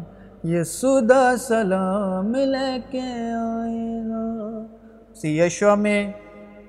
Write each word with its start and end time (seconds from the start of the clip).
یسو 0.46 1.00
دا 1.00 1.36
سلام 1.36 2.34
لے 2.34 2.78
کے 2.90 3.32
آئے 3.32 4.08
گا۔ 4.10 4.66
سی 5.14 5.40
یشوا 5.40 5.74
میں 5.74 6.12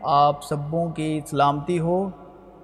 آپ 0.02 0.44
سبوں 0.44 0.90
کی 0.90 1.22
سلامتی 1.30 1.80
ہو 1.80 2.10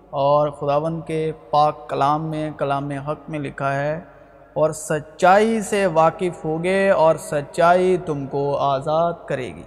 اور 0.10 0.50
خداون 0.50 1.02
کے 1.02 1.32
پاک 1.52 1.90
کلام 1.90 2.30
میں، 2.30 2.52
کلام 2.52 2.92
حق 2.92 3.30
میں 3.30 3.40
لکھا 3.40 3.76
ہے۔ 3.76 4.15
اور 4.56 4.70
سچائی 4.72 5.62
سے 5.62 5.86
واقف 5.86 6.46
ہوگے 6.46 6.90
اور 6.90 7.16
سچائی 7.16 7.98
تم 8.06 8.26
کو 8.26 8.58
آزاد 8.58 9.14
کرے 9.26 9.56
گی۔ 9.56 9.64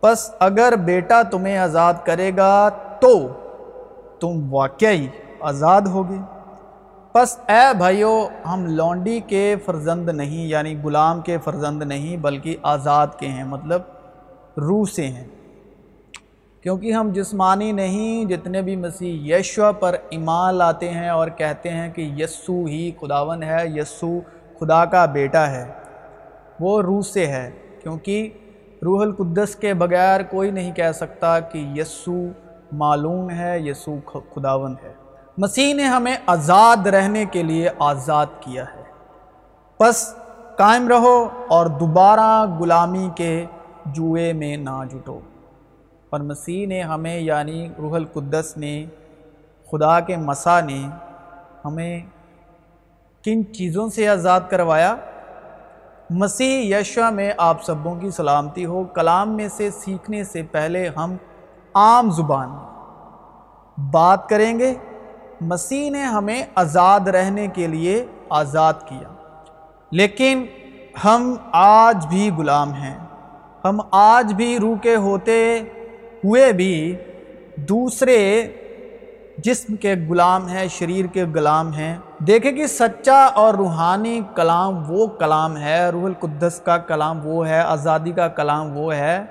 پس 0.00 0.30
اگر 0.38 0.76
بیٹا 0.76 1.22
تمہیں 1.22 1.58
آزاد 1.58 1.94
کرے 2.04 2.30
گا 2.36 2.68
تو 3.00 3.28
تم 4.20 4.54
واقعی 4.54 5.06
آزاد 5.40 5.80
ہوگے۔ 5.82 6.18
پس 7.12 7.38
اے 7.48 7.76
بھائیو، 7.76 8.28
ہم 8.52 8.66
لونڈی 8.66 9.20
کے 9.20 9.56
فرزند 9.64 10.08
نہیں 10.08 10.46
یعنی 10.46 10.76
غلام 10.84 11.20
کے 11.20 11.38
فرزند 11.44 11.82
نہیں، 11.82 12.16
بلکہ 12.16 12.56
آزاد 12.62 13.06
کے 13.18 13.28
ہیں 13.28 13.44
مطلب 13.44 13.82
روح 14.56 14.84
سے 14.96 15.06
ہیں۔ 15.06 15.24
کیونکہ 16.64 16.92
ہم 16.92 17.10
جسمانی 17.12 17.72
نہیں، 17.72 18.24
جتنے 18.24 18.62
بھی 18.62 18.76
مسیح 18.76 19.36
یشوا 19.36 19.72
پر 19.72 19.96
ایمان 20.10 20.54
لاتے 20.54 20.90
ہیں 20.90 21.08
اور 21.08 21.28
کہتے 21.28 21.68
ہیں 21.68 21.92
کہ 21.92 22.10
یسو 22.18 22.64
ہی 22.64 22.90
خداون 23.00 23.42
ہے 23.42 23.62
یسو 23.66 24.20
خدا 24.60 24.84
کا 24.84 25.06
بیٹا 25.06 25.50
ہے، 25.50 25.72
وہ 26.60 26.82
روح 26.82 27.00
سے 27.00 27.26
ہے، 27.26 27.50
کیونکہ 27.82 28.30
روح 28.84 29.02
القدس 29.02 29.56
کے 29.56 29.74
بغیر 29.74 30.20
کوئی 30.22 30.50
نہیں 30.50 30.72
کہہ 30.72 30.92
سکتا 30.94 31.40
کہ 31.40 31.58
یسو 31.76 32.24
معلوم 32.72 33.30
ہے 33.30 33.60
یسو 33.60 34.20
خداون 34.34 34.74
ہے۔ 34.82 34.92
مسیح 35.38 35.74
نے 35.74 35.84
ہمیں 35.84 36.16
آزاد 36.26 36.86
رہنے 36.86 37.24
کے 37.24 37.42
لیے 37.42 37.68
آزاد 37.78 38.26
کیا 38.40 38.64
ہے۔ 38.76 38.82
پس 39.78 40.14
قائم 40.56 40.88
رہو 40.88 41.28
اور 41.48 41.66
دوبارہ 41.66 42.56
غلامی 42.60 43.08
کے 43.16 43.44
جوئے 43.86 44.32
میں 44.32 44.56
نہ 44.56 44.82
جٹو۔ 44.90 45.20
اور 46.14 46.22
مسیح 46.22 46.66
نے 46.66 46.82
ہمیں 46.82 47.20
یعنی 47.20 47.68
روح 47.78 47.94
القدس 47.94 48.54
نے، 48.56 48.84
خدا 49.70 50.00
کے 50.00 50.16
مسا 50.16 50.60
نے 50.60 50.86
ہمیں 51.64 52.00
کن 53.24 53.52
چیزوں 53.52 53.88
سے 53.88 54.08
آزاد 54.08 54.40
کروایا؟ 54.48 54.96
مسیح 56.10 56.76
یشوا 56.76 57.10
میں 57.10 57.32
آپ 57.38 57.62
سبوں 57.62 58.00
کی 58.00 58.10
سلامتی 58.10 58.64
ہو، 58.64 58.84
کلام 58.84 59.36
میں 59.36 59.48
سے، 59.48 59.70
سیکھنے 59.70 60.24
سے 60.24 60.42
پہلے 60.42 60.88
ہم 60.96 61.16
عام 61.74 62.10
زبان 62.10 62.48
بات 63.90 64.28
کریں 64.28 64.58
گے۔ 64.58 64.74
مسیح 65.40 65.90
نے 65.90 66.02
ہمیں 66.02 66.42
آزاد 66.54 67.00
رہنے 67.00 67.46
کے 67.46 67.66
لیے 67.66 68.06
آزاد 68.30 68.74
کیا۔ 68.86 69.14
لیکن 69.90 70.46
ہم 71.04 71.34
آج 71.52 72.06
بھی 72.06 72.30
غلام 72.38 72.72
ہیں۔ 72.72 72.98
ہم 73.64 73.80
آج 73.90 74.34
بھی 74.34 74.58
روح 74.58 74.76
کے 74.78 74.96
ہوتے 74.96 75.62
ہوئے 76.24 76.52
بھی 76.52 76.96
دوسرے 77.56 78.48
جسم 79.38 79.76
کے 79.76 79.94
غلام 80.10 80.48
ہیں، 80.48 80.68
شریر 80.68 81.04
کے 81.04 81.24
غلام 81.34 81.72
ہیں۔ 81.72 81.96
دیکھیں 82.18 82.52
کہ 82.52 82.66
سچا 82.66 83.24
اور 83.24 83.54
روحانی 83.54 84.20
کلام 84.34 84.92
وہ 84.92 85.06
کلام 85.06 85.56
ہے، 85.56 85.88
روح 85.88 86.04
القدس 86.04 86.60
کا 86.64 86.78
کلام 86.78 87.26
وہ 87.26 87.48
ہے، 87.48 87.60
آزادی 87.60 88.12
کا 88.12 88.28
کلام 88.28 88.76
وہ 88.76 88.94
ہے 88.94 89.24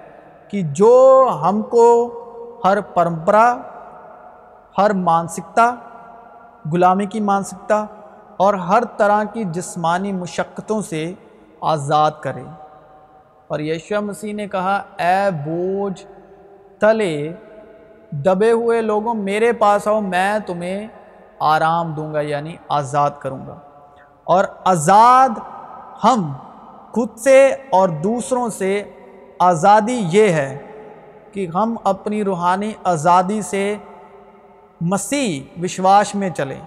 کہ 0.47 0.61
جو 0.61 1.27
ہم 1.41 1.61
کو 1.61 2.09
ہر 2.66 2.81
پرمپرا، 2.81 3.58
ہر 4.77 4.93
مانسکتا، 4.93 5.75
غلامی 6.71 7.05
کی 7.05 7.20
مانسکتا 7.20 7.86
اور 8.37 8.54
ہر 8.54 8.83
طرح 8.98 9.23
کی 9.23 9.43
جسمانی 9.43 10.11
مشقتوں 10.11 10.81
سے 10.81 11.14
آزاد 11.61 12.11
کرے۔ 12.21 12.43
اور 13.48 13.60
یشوع 13.60 13.99
مسیح 13.99 14.33
نے 14.33 14.48
کہا، 14.48 14.83
اے 14.99 15.30
بوجھ 15.45 16.05
تلے 16.83 17.33
دبے 18.11 18.52
ہوئے 18.52 18.82
لوگوں، 18.82 19.14
میرے 19.14 19.54
پاس 19.54 19.88
آؤ، 19.88 19.99
میں 19.99 20.39
تمہیں 20.39 20.88
آرام 21.39 21.92
دوں 21.92 22.14
گا 22.14 22.20
یعنی 22.20 22.55
آزاد 22.70 23.11
کروں 23.20 23.48
گا۔ 23.48 23.60
اور 24.23 24.45
آزاد 24.66 25.30
ہم 26.04 26.33
خود 26.92 27.17
سے 27.17 27.55
اور 27.70 27.89
دوسروں 27.89 28.49
سے، 28.49 28.83
آزادی 29.39 30.05
یہ 30.11 30.30
ہے 30.30 30.58
کہ 31.32 31.48
ہم 31.55 31.76
اپنی 31.83 32.23
روحانی 32.23 32.73
آزادی 32.83 33.42
سے 33.42 33.76
مسیح 34.82 35.60
وشواس 35.64 36.16
میں 36.16 36.30
چلیں۔ 36.30 36.61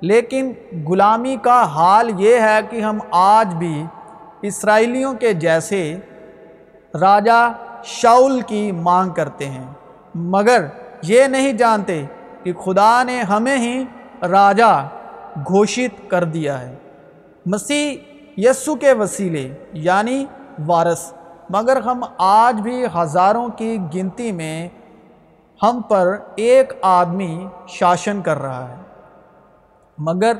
لیکن 0.00 0.52
غلامی 0.88 1.36
کا 1.42 1.62
حال 1.62 2.10
یہ 2.16 2.40
ہے 2.40 2.58
کہ 2.70 2.80
ہم 2.80 2.98
آج 3.10 3.54
بھی 3.54 3.86
اسرائیلیوں 4.42 5.14
کے 5.14 5.32
جیسے 5.32 5.96
راجہ 7.00 7.52
شاول 7.86 8.40
کی 8.40 8.72
مانگ 8.72 9.10
کرتے 9.10 9.48
ہیں۔ 9.48 9.66
مگر 10.14 10.64
یہ 11.02 11.24
نہیں 11.24 11.52
جانتے 11.52 12.04
کہ 12.42 12.52
خدا 12.52 13.02
نے 13.02 13.22
ہمیں 13.22 13.58
ہی 13.58 13.84
راجہ 14.22 14.88
گھوشت 15.46 16.10
کر 16.10 16.24
دیا 16.24 16.60
ہے۔ 16.60 16.74
مسیح 17.46 17.96
یسو 18.36 18.74
کے 18.74 18.92
وسیلے 18.92 19.54
یعنی 19.72 20.24
وارث۔ 20.66 21.12
مگر 21.50 21.76
ہم 21.76 22.04
آج 22.18 22.60
بھی 22.60 22.84
ہزاروں 22.98 23.48
کی 23.48 23.78
گنتی 23.94 24.32
میں 24.32 24.68
ہم 25.62 25.80
پر 25.88 26.16
ایک 26.36 26.72
آدمی 26.82 27.46
شاشن 27.68 28.22
کر 28.22 28.42
رہا 28.42 28.68
ہے۔ 28.68 28.76
مگر 29.98 30.32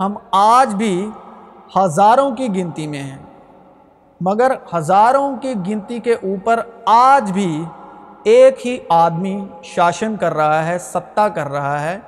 ہم 0.00 0.14
آج 0.30 0.74
بھی 0.74 1.10
ہزاروں 1.78 2.30
کی 2.30 2.48
گنتی 2.48 2.86
میں 2.86 3.02
ہیں۔ 3.02 3.18
مگر 4.26 4.52
ہزاروں 4.76 5.36
کی 5.36 5.54
گنتی 5.68 5.98
کے 5.98 6.12
اوپر 6.12 6.60
آج 6.84 7.32
بھی 7.32 7.64
ایک 8.24 8.66
ہی 8.66 8.78
آدمی 8.88 9.48
شاشن 9.62 10.16
کر 10.16 10.34
رہا 10.34 10.66
ہے 10.66 10.78
ستہ 10.78 11.28
کر 11.34 11.48
رہا 11.48 11.82
ہے 11.82 11.98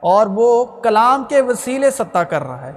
اور 0.00 0.26
وہ 0.26 0.64
کلام 0.64 1.24
کے 1.24 1.40
وسیلے 1.40 1.90
ستہ 1.90 2.18
کر 2.18 2.42
رہا 2.42 2.66
ہے۔ 2.66 2.72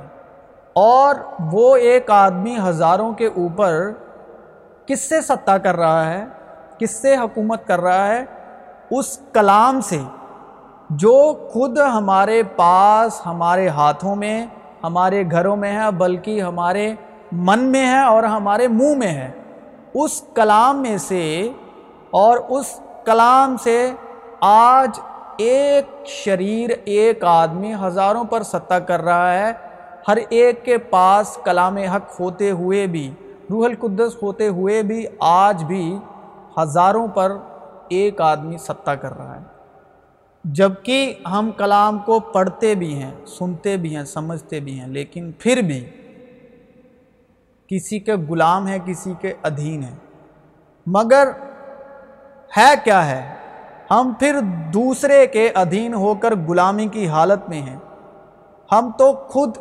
اور 0.74 1.16
وہ 1.40 1.75
ایک 1.75 2.12
آدمی 2.12 2.57
ہزاروں 2.69 3.13
کے 3.13 3.25
اوپر 3.25 3.91
کس 4.86 5.09
سے 5.09 5.22
ستہ 5.22 5.51
کر 5.51 5.75
رہا 5.75 6.13
ہے؟ 6.13 6.25
کس 6.78 6.91
سے 6.91 7.16
حکومت 7.16 7.68
کر 7.68 7.81
رہا 7.81 8.07
ہے؟ 8.07 8.25
اس 8.91 9.19
کلام 9.34 9.81
سے۔ 9.81 10.00
جو 10.90 11.47
خود 11.53 11.80
ہمارے 11.80 12.44
پاس، 12.56 13.22
ہمارے 13.25 13.68
ہاتھوں 13.68 14.16
میں، 14.16 14.46
ہمارے 14.84 15.24
گھروں 15.31 15.56
میں 15.56 15.81
ہے، 15.81 15.91
بلکہ 15.91 16.41
ہمارے 16.41 16.94
من 17.31 17.59
میں 17.59 17.88
ہے 17.88 18.03
اور 18.03 18.23
ہمارے 18.23 18.67
منہ 18.67 18.95
میں 18.95 19.07
ہے۔ 19.07 19.31
اس 19.94 20.22
کلام 20.34 20.81
میں 20.81 20.97
سے 20.97 21.51
اور 22.09 22.38
اس 22.50 22.79
کلام 23.06 23.56
سے 23.63 23.91
آج 24.41 25.00
ایک 25.38 26.07
شریر، 26.07 26.69
ایک 26.85 27.23
آدمی 27.23 27.73
ہزاروں 27.81 28.23
پر 28.23 28.44
ستہ 28.44 28.73
کر 28.73 29.01
رہا 29.01 29.34
ہے۔ 29.34 29.51
ہر 30.07 30.18
ایک 30.29 30.66
کے 30.66 30.78
پاس 30.78 31.38
کلام 31.44 31.78
حق 31.78 32.19
ہوتے 32.19 32.51
ہوئے 32.51 32.88
بھی، 32.88 33.12
روح 33.50 33.66
القدس 33.66 34.23
ہوتے 34.23 34.47
ہوئے 34.47 34.84
بھی 34.84 35.06
آج 35.19 35.63
بھی 35.63 35.97
ہزاروں 36.62 37.07
پر 37.07 37.38
ایک 37.89 38.22
آدمی 38.22 38.57
ستہ 38.57 38.91
کر 38.91 39.18
رہا 39.18 39.35
ہے۔ 39.35 39.44
جبکہ 40.44 41.13
ہم 41.31 41.51
کلام 41.57 42.00
کو 42.00 42.19
پڑھتے 42.19 42.75
بھی 42.75 42.94
ہیں، 42.94 43.12
سنتے 43.25 43.78
بھی 43.78 43.95
ہیں، 43.95 44.03
سمجھتے 44.03 44.59
بھی 44.59 44.79
ہیں، 44.79 44.88
لیکن 44.88 45.31
پھر 45.39 45.62
بھی 45.62 45.89
کسی 47.69 48.00
کے 48.00 48.13
غلام 48.13 48.68
ہے 48.68 48.78
کسی 48.85 49.13
کے 49.21 49.33
ادھین 49.44 49.83
ہے 49.83 49.95
مگر 50.86 51.27
ہے 52.57 52.74
کیا 52.83 53.10
ہے؟ 53.10 53.36
ہم 53.92 54.13
پھر 54.19 54.39
دوسرے 54.74 55.27
کے 55.27 55.50
ادھین 55.56 55.94
ہو 55.94 56.16
کر 56.16 56.33
غلامی 56.48 56.88
کی 56.88 57.07
حالت 57.07 57.50
میں 57.50 57.62
ہیں۔ 57.62 57.75
ہم 58.71 58.92
تو 58.98 59.12
خود 59.12 59.57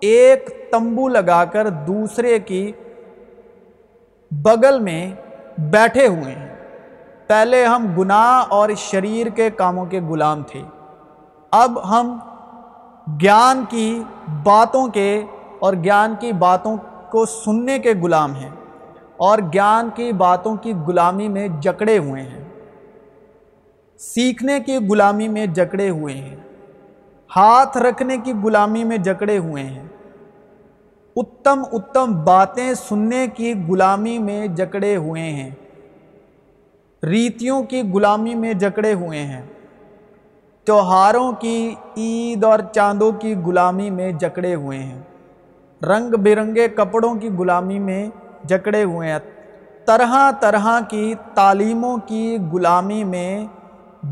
ایک 0.00 0.70
تمبو 0.72 1.08
لگا 1.08 1.44
کر 1.44 1.68
دوسرے 1.68 2.38
کی 2.38 2.72
بغل 4.30 4.80
میں 4.80 5.10
بیٹھے 5.58 6.06
ہوئے 6.06 6.32
ہیں۔ 6.34 6.56
پہلے 7.26 7.64
ہم 7.64 7.86
گناہ 7.98 8.44
اور 8.48 8.68
شریر 8.76 9.26
کے 9.26 9.50
کاموں 9.50 9.84
کے 9.84 10.00
غلام 10.00 10.42
تھے۔ 10.42 10.62
اب 11.50 11.90
ہم 11.90 12.18
گیان 13.20 13.64
کی 13.68 14.02
باتوں 14.42 14.86
کے 14.86 15.24
اور 15.58 15.74
گیان 15.74 16.14
کی 16.20 16.32
باتوں 16.32 16.76
کو 17.10 17.26
سننے 17.26 17.78
کے 17.78 17.94
غلام 18.02 18.34
ہیں 18.34 18.50
اور 19.16 19.38
گیان 19.38 19.88
کی 19.94 20.12
باتوں 20.12 20.56
کی 20.56 20.72
غلامی 20.86 21.28
میں 21.28 21.48
جکڑے 21.60 21.98
ہوئے 21.98 22.22
ہیں۔ 22.22 22.44
سیکھنے 23.98 24.60
کی 24.60 24.76
غلامی 24.76 25.28
میں 25.28 25.46
جکڑے 25.46 25.90
ہوئے 25.90 26.14
ہیں۔ 26.14 26.36
ہاتھ 27.36 27.78
رکھنے 27.78 28.16
کی 28.18 28.32
غلامی 28.44 28.84
میں 28.84 28.98
جکڑے 28.98 29.38
ہوئے 29.38 29.62
ہیں۔ 29.62 29.84
اتم 31.16 31.62
اتم 31.72 32.24
باتیں 32.24 32.74
سننے 32.74 33.26
کی 33.34 33.54
غلامی 33.68 34.18
میں 34.18 34.46
جکڑے 34.46 34.96
ہوئے 34.96 35.22
ہیں۔ 35.22 35.50
ریتیوں 37.02 37.62
کی 37.62 37.82
غلامی 37.94 38.34
میں 38.34 38.54
جکڑے 38.54 38.94
ہوئے 38.94 39.18
ہیں۔ 39.18 39.42
تہواروں 40.64 41.32
کی 41.32 41.74
عید 41.96 42.44
اور 42.44 42.58
چاندوں 42.72 43.12
کی 43.12 43.34
غلامی 43.34 43.90
میں 43.90 44.12
جکڑے 44.12 44.54
ہوئے 44.54 44.78
ہیں۔ 44.78 45.00
رنگ 45.82 46.10
برنگے 46.10 46.68
کپڑوں 46.68 47.14
کی 47.14 47.28
غلامی 47.28 47.78
میں 47.78 48.08
جکڑے 48.44 48.84
ہوئے 48.84 49.12
ہیں۔ 49.12 49.18
طرح 49.86 50.30
طرح 50.40 50.80
کی 50.88 51.14
تعلیموں 51.34 51.96
کی 52.06 52.38
غلامی 52.52 53.04
میں، 53.04 53.46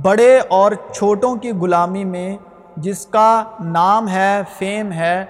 بڑے 0.03 0.39
اور 0.49 0.73
چھوٹوں 0.93 1.37
کی 1.37 1.53
غلامی 1.53 2.05
میں 2.05 2.37
جس 2.77 3.07
کا 3.07 3.45
نام 3.61 4.09
ہے، 4.09 4.43
فیم 4.59 4.93
ہے، 4.93 5.25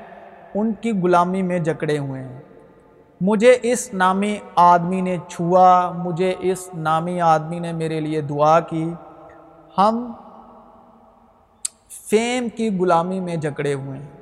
ان 0.55 0.73
کی 0.73 0.93
غلامی 1.03 1.43
میں 1.43 1.59
جکڑے 1.59 1.99
ہوئے 1.99 2.23
ہیں۔ 2.23 2.43
مجھے 3.21 3.59
اس 3.63 3.95
نامی 3.95 4.37
آدمی 4.57 5.01
نے 5.01 5.17
چھوا، 5.29 5.93
مجھے 5.93 6.35
اس 6.39 6.71
نامی 6.75 7.21
آدمی 7.21 7.59
نے 7.59 7.73
میرے 7.73 8.01
لیے 8.01 8.21
دعا 8.21 8.61
کی۔ 8.61 8.95
ہم 9.79 10.13
فیم 12.11 12.49
کی 12.49 12.79
غلامی 12.79 13.21
میں 13.21 13.37
جکڑے 13.37 13.75
ہوئے 13.75 13.99
ہیں۔ 13.99 14.14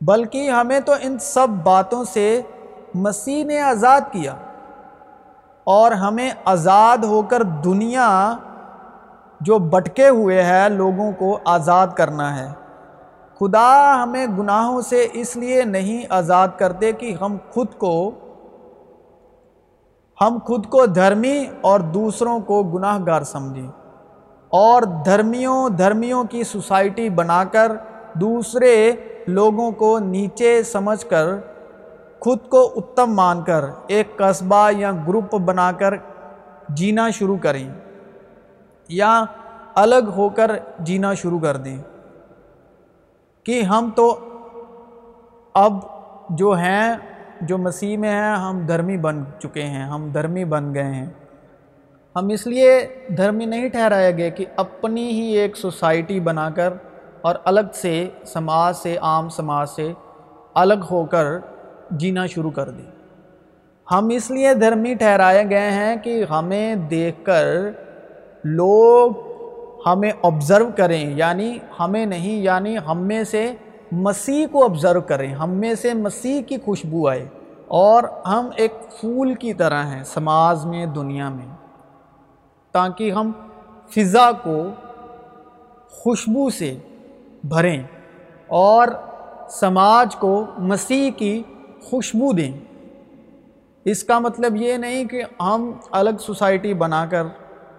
بلکہ 0.00 0.50
ہمیں 0.50 0.80
تو 0.80 0.92
ان 1.00 1.18
سب 1.18 1.46
باتوں 1.62 2.04
سے 2.04 2.40
مسیح 2.94 3.44
نے 3.44 3.60
آزاد 3.60 4.00
کیا 4.12 4.34
اور 5.64 5.92
ہمیں 5.92 6.30
آزاد 6.44 6.98
ہو 6.98 7.22
کر 7.22 7.42
دنیا 7.42 8.36
جو 9.40 9.58
بٹکے 9.58 10.08
ہوئے 10.08 10.42
ہے 10.42 10.68
لوگوں 10.68 11.12
کو 11.12 11.38
آزاد 11.44 11.86
کرنا 11.94 12.38
ہے۔ 12.38 12.52
خدا 13.40 14.02
ہمیں 14.02 14.26
گناہوں 14.38 14.80
سے 14.80 15.08
اس 15.12 15.36
لیے 15.36 15.64
نہیں 15.64 16.02
آزاد 16.08 16.48
کرتے 16.56 16.92
کہ 16.92 17.16
ہم 17.20 17.36
خود 17.54 17.74
کو، 17.78 18.10
ہم 20.20 20.38
خود 20.44 20.66
کو 20.66 20.86
دھرمی 20.86 21.44
اور 21.60 21.80
دوسروں 21.80 22.40
کو 22.40 22.62
گناہ 22.62 22.98
گار 23.06 23.22
سمجھیں۔ 23.22 23.68
اور 24.48 24.82
دھرمیوں 24.82 25.68
دھرمیوں 25.68 26.24
کی 26.24 26.44
سوسائٹی 26.44 27.08
بنا 27.08 27.44
کر 27.44 27.72
دوسرے 28.14 28.92
لوگوں 29.28 29.70
کو 29.72 29.98
نیچے 29.98 30.62
سمجھ 30.62 31.04
کر، 31.06 31.28
خود 32.20 32.38
کو 32.48 32.62
اتم 32.76 33.14
مان 33.14 33.42
کر، 33.42 33.64
ایک 33.86 34.16
قصبہ 34.16 34.70
یا 34.76 34.92
گروپ 35.08 35.34
بنا 35.34 35.72
کر 35.72 35.94
جینا 36.68 37.10
شروع 37.10 37.36
کریں 37.36 37.68
یا 38.88 39.24
الگ 39.74 40.10
ہو 40.16 40.28
کر 40.28 40.50
جینا 40.78 41.14
شروع 41.14 41.40
کر 41.40 41.56
دیں 41.56 41.76
کہ 43.46 43.60
ہم 43.62 43.90
تو 43.96 44.08
اب 45.54 45.78
جو 46.30 46.52
ہیں، 46.52 46.96
جو 47.40 47.58
مسیح 47.58 47.96
میں 47.96 48.10
ہیں، 48.10 48.36
ہم 48.36 48.60
دھرمی 48.68 48.96
بن 48.96 49.22
چکے 49.38 49.62
ہیں، 49.62 49.84
ہم 49.84 50.08
دھرمی 50.08 50.44
بن 50.44 50.74
گئے 50.74 50.94
ہیں۔ 50.94 51.06
ہم 52.16 52.28
اس 52.28 52.46
لیے 52.46 52.70
دھرمی 53.16 53.46
نہیں 53.46 53.68
ٹھہرائے 53.68 54.16
گئے 54.16 54.30
کہ 54.30 54.44
اپنی 54.56 55.08
ہی 55.08 55.26
ایک 55.36 55.56
سوسائٹی 55.56 56.20
بنا 56.20 56.50
کر 56.50 56.72
اور 57.20 57.34
الگ 57.44 57.60
سے 57.74 58.08
سماج 58.26 58.76
سے، 58.76 58.96
عام 58.96 59.28
سماج 59.28 59.68
سے 59.68 59.92
الگ 60.54 60.74
ہو 60.90 61.04
کر 61.04 61.24
جینا 61.90 62.26
شروع 62.26 62.50
کر 62.50 62.70
دیں۔ 62.70 62.90
ہم 63.90 64.08
اس 64.08 64.30
لیے 64.30 64.54
دھرمی 64.54 64.94
ٹھہرائے 64.94 65.50
گئے 65.50 65.70
ہیں 65.70 65.96
کہ 65.96 66.24
ہمیں 66.30 66.74
دیکھ 66.74 67.24
کر 67.24 67.70
لوگ 68.44 69.12
ہمیں 69.86 70.10
آبزرو 70.22 70.68
کریں 70.76 71.16
یعنی 71.16 71.58
ہمیں 71.80 72.06
نہیں 72.06 72.36
یعنی 72.36 72.76
ہم 72.86 72.98
میں 72.98 73.24
سے 73.24 73.52
مسیح 73.92 74.46
کو 74.52 74.64
آبزرو 74.64 75.00
کریں۔ 75.00 75.34
ہم 75.34 75.50
میں 75.50 75.74
سے 75.74 75.94
مسیح 75.94 76.42
کی 76.42 76.56
خوشبو 76.64 77.08
آئے۔ 77.08 77.28
اور 77.68 78.02
ہم 78.26 78.50
ایک 78.56 78.74
پھول 79.00 79.34
کی 79.34 79.54
طرح 79.54 79.82
ہیں 79.82 80.04
سماج 80.04 80.66
میں، 80.66 80.86
دنیا 80.86 81.28
میں۔ 81.28 81.56
تاکہ 82.72 83.12
ہم 83.12 83.32
فضا 83.88 84.32
کو 84.32 84.62
خوشبو 85.90 86.50
سے 86.50 86.78
بھریں 87.48 87.82
اور 88.46 88.88
سماج 89.50 90.16
کو 90.16 90.44
مسیح 90.58 91.10
کی 91.10 91.42
خوشبو 91.90 92.32
دیں۔ 92.32 92.52
اس 93.84 94.04
کا 94.04 94.18
مطلب 94.18 94.56
یہ 94.56 94.76
نہیں 94.76 95.04
کہ 95.04 95.22
ہم 95.40 95.72
الگ 95.90 96.10
سوسائٹی 96.20 96.74
بنا 96.74 97.06
کر 97.06 97.22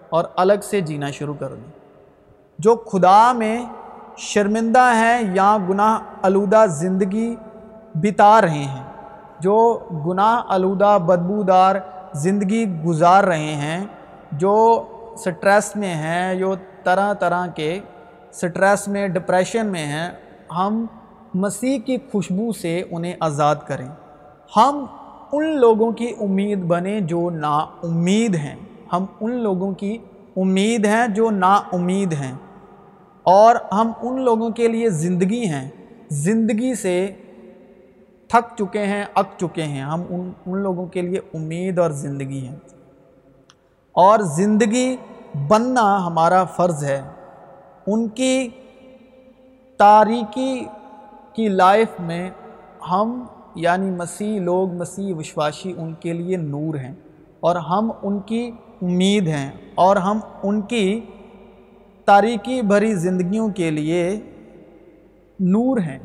اور 0.09 0.23
الگ 0.35 0.53
سے 0.63 0.81
جینا 0.81 1.11
شروع 1.11 1.33
کر 1.33 1.47
دیں۔ 1.47 1.71
جو 2.59 2.75
خدا 2.75 3.31
میں 3.31 3.65
شرمندہ 4.17 4.91
ہیں 4.95 5.35
یا 5.35 5.57
گناہ 5.69 5.99
آلودہ 6.21 6.65
زندگی 6.69 7.35
بتا 7.95 8.41
رہے 8.41 8.63
ہیں، 8.63 8.83
جو 9.39 9.79
گناہ 10.05 10.41
آلودہ 10.47 10.97
بدبودار 11.05 11.75
زندگی 12.13 12.81
گزار 12.85 13.23
رہے 13.23 13.55
ہیں، 13.55 13.85
جو 14.31 14.83
سٹریس 15.17 15.75
میں 15.75 15.95
ہیں، 15.95 16.35
جو 16.35 16.55
طرح 16.83 17.13
طرح 17.13 17.47
کے 17.47 17.79
سٹریس 18.31 18.87
میں، 18.87 19.07
ڈپریشن 19.07 19.67
میں 19.67 19.85
ہیں، 19.85 20.11
ہم 20.51 20.85
مسیح 21.33 21.79
کی 21.79 21.97
خوشبو 22.11 22.51
سے 22.51 22.83
انہیں 22.91 23.13
آزاد 23.19 23.55
کریں۔ 23.67 23.89
ہم 24.55 24.85
ان 25.31 25.57
لوگوں 25.57 25.91
کی 25.91 26.13
امید 26.19 26.57
بنیں 26.57 26.99
جو 26.99 27.29
نا 27.29 27.57
امید 27.83 28.35
ہیں۔ 28.35 28.55
ہم 28.93 29.05
ان 29.21 29.31
لوگوں 29.31 29.71
کی 29.71 29.97
امید 30.37 30.85
ہیں 30.85 31.07
جو 31.07 31.29
نا 31.29 31.61
امید 31.71 32.13
ہیں۔ 32.13 32.33
اور 33.23 33.55
ہم 33.71 33.91
ان 34.01 34.21
لوگوں 34.21 34.49
کے 34.49 34.67
لیے 34.67 34.89
زندگی 34.89 35.45
ہیں۔ 35.45 35.69
زندگی 36.09 36.75
سے 36.75 37.13
تھک 38.27 38.57
چکے 38.57 38.85
ہیں، 38.85 39.05
اک 39.13 39.25
چکے 39.37 39.63
ہیں۔ 39.63 39.81
ہم 39.81 40.03
ان 40.09 40.31
ان 40.45 40.59
لوگوں 40.59 40.85
کے 40.85 41.01
لیے 41.01 41.19
امید 41.33 41.79
اور 41.79 41.91
زندگی 41.91 42.47
ہیں۔ 42.47 42.55
اور 43.91 44.19
زندگی 44.19 44.97
بننا 45.47 46.07
ہمارا 46.07 46.43
فرض 46.43 46.83
ہے۔ 46.83 47.01
ان 47.91 48.07
کی 48.07 48.49
تاریکی 49.77 50.65
کی 51.33 51.47
لائف 51.47 51.87
میں 51.99 52.29
ہم 52.91 53.25
یعنی 53.55 53.91
مسیح، 53.91 54.39
لوگ 54.39 54.73
مسیح، 54.73 55.13
وشواشی 55.15 55.73
ان 55.77 55.93
کے 55.93 56.13
لیے 56.13 56.37
نور 56.37 56.75
ہیں 56.75 56.93
اور 57.39 57.55
ہم 57.55 57.91
ان 58.01 58.19
کی 58.19 58.51
امید 58.81 59.27
ہیں 59.27 59.51
اور 59.75 59.95
ہم 59.95 60.19
ان 60.43 60.61
کی 60.61 61.01
تاریکی 62.05 62.61
بھری 62.61 62.95
زندگیوں 62.95 63.49
کے 63.49 63.71
لیے 63.71 64.19
نور 65.39 65.77
ہیں، 65.77 65.99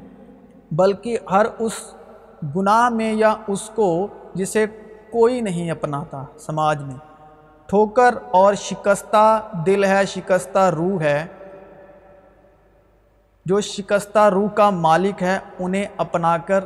بلکہ 0.71 1.19
ہر 1.31 1.47
اس 1.59 1.73
گناہ 2.57 2.89
میں 2.89 3.13
یا 3.13 3.35
اس 3.49 3.71
کو 3.75 4.07
جسے 4.35 4.67
کوئی 5.11 5.41
نہیں 5.41 5.71
اپناتا 5.71 6.25
سماج 6.39 6.83
میں۔ 6.83 6.99
ٹھوکر 7.67 8.15
اور 8.31 8.55
شکستہ 8.55 9.41
دل 9.67 9.85
ہے، 9.85 10.07
شکستہ 10.07 10.71
روح 10.71 11.03
ہے۔ 11.03 11.27
جو 13.47 13.61
شکستہ 13.61 14.31
روح 14.31 14.49
کا 14.49 14.71
مالک 14.71 15.23
ہے، 15.23 15.39
انہیں 15.59 15.85
اپنا 15.97 16.37
کر 16.37 16.65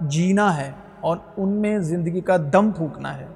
جینا 0.00 0.56
ہے 0.56 0.72
اور 1.00 1.16
ان 1.36 1.48
میں 1.48 1.78
زندگی 1.78 2.20
کا 2.20 2.36
دم 2.52 2.70
پھونکنا 2.70 3.18
ہے۔ 3.18 3.26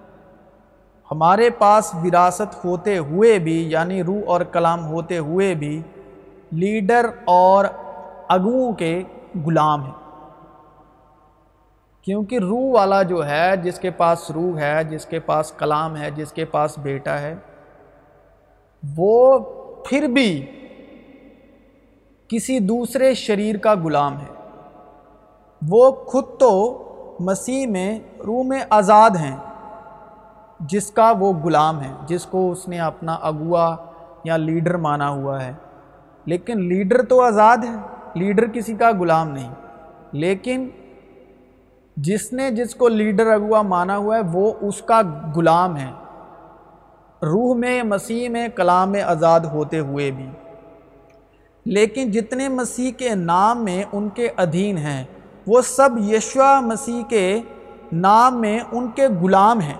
ہمارے 1.11 1.51
پاس 1.51 1.95
وراثت 1.95 2.65
ہوتے 2.65 2.99
ہوئے 2.99 3.39
بھی 3.39 3.71
یعنی 3.71 4.03
روح 4.03 4.21
اور 4.27 4.41
کلام 4.41 4.87
ہوتے 4.87 5.19
ہوئے 5.19 5.55
بھی، 5.55 5.83
لیڈر 6.51 7.07
اور 7.25 7.65
اگوؤں 8.29 8.73
کے 8.73 9.03
غلام 9.47 9.85
ہیں۔ 9.85 10.21
کیونکہ 12.03 12.39
روح 12.39 12.75
والا 12.75 13.03
جو 13.03 13.29
ہے، 13.29 13.57
جس 13.57 13.79
کے 13.79 13.91
پاس 13.91 14.31
روح 14.31 14.59
ہے، 14.59 14.85
جس 14.85 15.07
کے 15.07 15.21
پاس 15.21 15.53
کلام 15.53 15.97
ہے، 15.97 16.11
جس 16.11 16.33
کے 16.33 16.45
پاس 16.45 16.79
بیٹا 16.79 17.19
ہے، 17.19 17.35
وہ 18.97 19.39
پھر 19.85 20.07
بھی 20.07 20.47
کسی 22.35 22.59
دوسرے 22.59 23.15
شریر 23.15 23.57
کا 23.57 23.75
غلام 23.85 24.17
ہے۔ 24.19 24.51
وہ 25.69 25.91
خود 25.91 26.25
تو 26.41 26.81
مسیح 27.21 27.67
میں 27.67 27.99
روح 28.27 28.43
میں 28.43 28.61
آزاد 28.71 29.11
ہیں، 29.11 29.37
جس 30.61 30.91
کا 30.91 31.13
وہ 31.19 31.33
غلام 31.33 31.83
ہے، 31.83 31.93
جس 32.07 32.27
کو 32.27 32.51
اس 32.51 32.69
نے 32.69 32.79
اپنا 32.79 33.15
اگوا 33.15 33.77
یا 34.25 34.37
لیڈر 34.37 34.77
مانا 34.77 35.09
ہوا 35.09 35.45
ہے۔ 35.45 35.53
لیکن 36.25 36.61
لیڈر 36.61 37.03
تو 37.03 37.21
آزاد 37.21 37.57
ہے، 37.57 37.75
لیڈر 38.15 38.47
کسی 38.47 38.75
کا 38.75 38.91
غلام 39.01 39.29
نہیں۔ 39.29 39.55
لیکن 40.13 40.69
جس 41.97 42.33
نے 42.33 42.51
جس 42.51 42.75
کو 42.75 42.89
لیڈر 42.89 43.27
اگوا 43.27 43.63
مانا 43.63 43.97
ہوا 43.97 44.17
ہے، 44.17 44.21
وہ 44.33 44.53
اس 44.61 44.83
کا 44.83 45.03
غلام 45.37 45.77
ہے۔ 45.77 45.91
روح 47.23 47.55
میں، 47.55 47.83
مسیح 47.83 48.29
میں 48.29 48.49
کلام 48.49 48.95
آزاد 49.07 49.41
ہوتے 49.41 49.79
ہوئے 49.79 50.11
بھی۔ 50.11 50.31
لیکن 51.65 52.11
جتنے 52.11 52.49
مسیح 52.49 52.93
کے 52.93 53.15
نام 53.15 53.65
میں 53.65 53.85
ان 53.93 54.09
کے 54.09 54.29
ادھین 54.37 54.79
ہیں، 54.79 55.05
وہ 55.47 55.61
سب 55.61 55.91
یشوا 55.99 56.61
مسیح 56.61 57.03
کے 57.03 57.41
نام 57.93 58.41
میں 58.41 58.61
ان 58.73 58.91
کے 58.91 59.09
غلام 59.09 59.61
ہیں۔ 59.61 59.79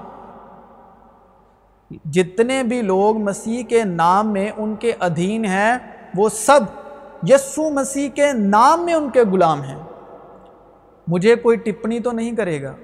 جتنے 2.05 2.63
بھی 2.63 2.83
لوگ 2.83 3.19
مسیح 3.19 3.63
کے 3.63 3.85
نام 3.85 4.33
میں 4.33 4.51
ان 4.57 4.77
کے 4.77 4.93
ادھین 5.01 5.45
ہیں، 5.45 5.75
وہ 6.15 6.29
سب 6.29 6.61
یسو 7.29 7.71
مسیح 7.71 8.09
کے 8.09 8.33
نام 8.33 8.85
میں 8.85 8.95
ان 8.95 9.11
کے 9.11 9.23
غلام 9.33 9.63
ہیں۔ 9.63 9.79
مجھے 11.09 11.35
کوئی 11.35 11.57
ٹپنی 11.57 12.01
تو 12.01 12.13
نہیں 12.13 12.33
کرے 12.33 12.63
گا۔ 12.63 12.75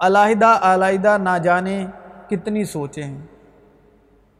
علیحدہ 0.00 0.46
علیحدہ 0.46 1.18
نہ 1.22 1.38
جانے 1.38 1.86
کتنی 2.30 2.64
سوچیں۔ 2.64 3.02
ہیں 3.02 3.26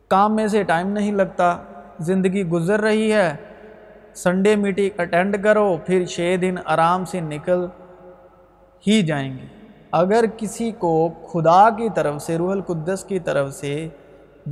کام 0.09 0.37
میں 0.37 0.47
سے 0.47 0.63
ٹائم 0.63 0.89
نہیں 0.89 1.13
لگتا، 1.13 1.57
زندگی 2.01 2.49
گزر 2.49 2.81
رہی 2.81 3.13
ہے 3.13 3.37
سنڈے 4.15 4.57
میٹنگ 4.57 5.01
اٹینڈ 5.01 5.45
کرو، 5.45 5.77
پھر 5.87 6.05
چھ 6.05 6.37
دن 6.41 6.55
آرام 6.65 7.05
سے 7.05 7.21
نکل 7.21 7.67
ہی 8.87 9.03
جائیں 9.03 9.33
گے۔ 9.33 9.47
اگر 9.93 10.25
کسی 10.37 10.71
کو 10.71 11.09
خدا 11.33 11.71
کی 11.71 11.89
طرف 11.95 12.23
سے، 12.23 12.39
روح 12.39 12.53
القدس 12.53 13.05
کی 13.05 13.19
طرف 13.19 13.55
سے 13.55 13.89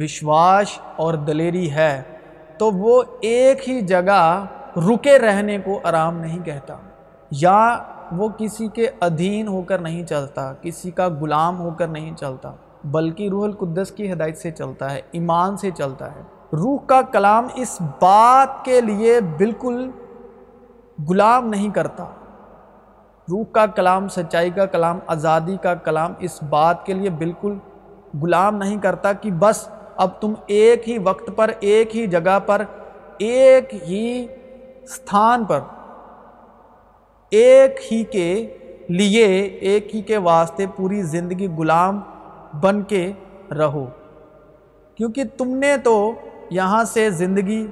وشواس 0.01 0.79
اور 0.97 1.15
دلیری 1.15 1.71
ہے، 1.71 2.03
تو 2.59 2.71
وہ 2.71 3.03
ایک 3.21 3.69
ہی 3.69 3.81
جگہ 3.81 4.45
رکے 4.77 5.19
رہنے 5.19 5.59
کو 5.59 5.81
آرام 5.85 6.21
نہیں 6.21 6.45
کہتا۔ 6.45 6.77
یا 7.31 7.79
وہ 8.13 8.29
کسی 8.39 8.69
کے 8.69 8.89
ادھین 9.01 9.49
ہو 9.49 9.63
کر 9.63 9.79
نہیں 9.79 10.07
چلتا، 10.07 10.53
کسی 10.53 10.91
کا 10.91 11.09
غلام 11.09 11.61
ہو 11.61 11.71
کر 11.71 11.89
نہیں 11.89 12.17
چلتا، 12.17 12.53
بلکہ 12.85 13.29
روح 13.29 13.45
القدس 13.45 13.91
کی 13.91 14.13
ہدایت 14.13 14.39
سے 14.39 14.51
چلتا 14.51 14.93
ہے، 14.93 15.01
ایمان 15.13 15.57
سے 15.57 15.71
چلتا 15.71 16.15
ہے۔ 16.15 16.40
روح 16.53 16.79
کا 16.87 17.03
کلام 17.03 17.47
اس 17.55 17.81
بات 17.81 18.65
کے 18.65 18.81
لیے 18.81 19.21
بالکل 19.21 19.91
غلام 21.09 21.49
نہیں 21.49 21.71
کرتا۔ 21.71 22.05
روح 23.31 23.45
کا 23.53 23.67
کلام، 23.67 24.09
سچائی 24.09 24.51
کا 24.51 24.67
کلام، 24.67 24.99
آزادی 25.07 25.57
کا 25.63 25.75
کلام 25.75 26.13
اس 26.19 26.43
بات 26.43 26.87
کے 26.87 26.95
لیے 26.95 27.11
بالکل 27.11 27.59
غلام 28.23 28.57
نہیں 28.57 28.81
کرتا 28.81 29.13
کہ 29.13 29.31
بس 29.31 29.69
اب 29.97 30.09
تم 30.21 30.33
ایک 30.47 30.89
ہی 30.89 30.99
وقت 30.99 31.31
پر، 31.37 31.51
ایک 31.61 31.97
ہی 31.97 32.07
جگہ 32.07 32.39
پر، 32.47 32.63
ایک 33.19 33.75
ہی 33.75 34.27
ستھان 34.89 35.45
پر، 35.45 35.61
ایک 37.31 37.93
ہی 37.93 38.05
کے 38.05 38.57
لیے، 38.89 39.27
ایک 39.43 39.95
ہی 39.95 40.03
کے 40.03 40.17
واسطے 40.17 40.67
پوری 40.77 41.03
زندگی 41.03 41.49
غلام 41.59 42.01
بن 42.61 42.83
کے 42.83 43.13
رہو۔ 43.59 43.87
کیونکہ 44.95 45.23
تم 45.39 45.49
نے 45.49 45.77
تو 45.77 46.13
یہاں 46.51 46.85
سے 46.85 47.11
زندگی 47.11 47.67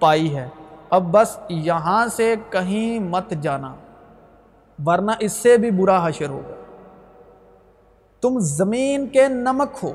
پائی 0.00 0.36
ہے۔ 0.36 0.48
اب 0.90 1.02
بس 1.10 1.38
یہاں 1.48 2.06
سے 2.06 2.34
کہیں 2.50 2.98
مت 2.98 3.30
جانا، 3.30 3.74
ورنہ 4.86 5.10
اس 5.18 5.32
سے 5.32 5.56
بھی 5.56 5.70
برا 5.70 6.08
حشر 6.08 6.28
ہوگا۔ 6.28 6.54
تم 8.20 8.38
زمین 8.38 9.06
کے 9.06 9.28
نمک 9.28 9.78
ہو۔ 9.82 9.92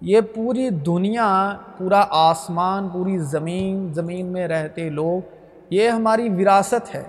یہ 0.00 0.20
پوری 0.34 0.70
دنیا، 0.70 1.56
پورا 1.78 2.04
آسمان، 2.10 2.88
پوری 2.88 3.18
زمین 3.18 3.94
زمین 3.94 4.26
میں 4.26 4.48
رہتے 4.48 4.90
لوگ، 4.90 5.34
یہ 5.70 5.88
ہماری 5.88 6.28
وراثت 6.28 6.94
ہے۔ 6.94 7.04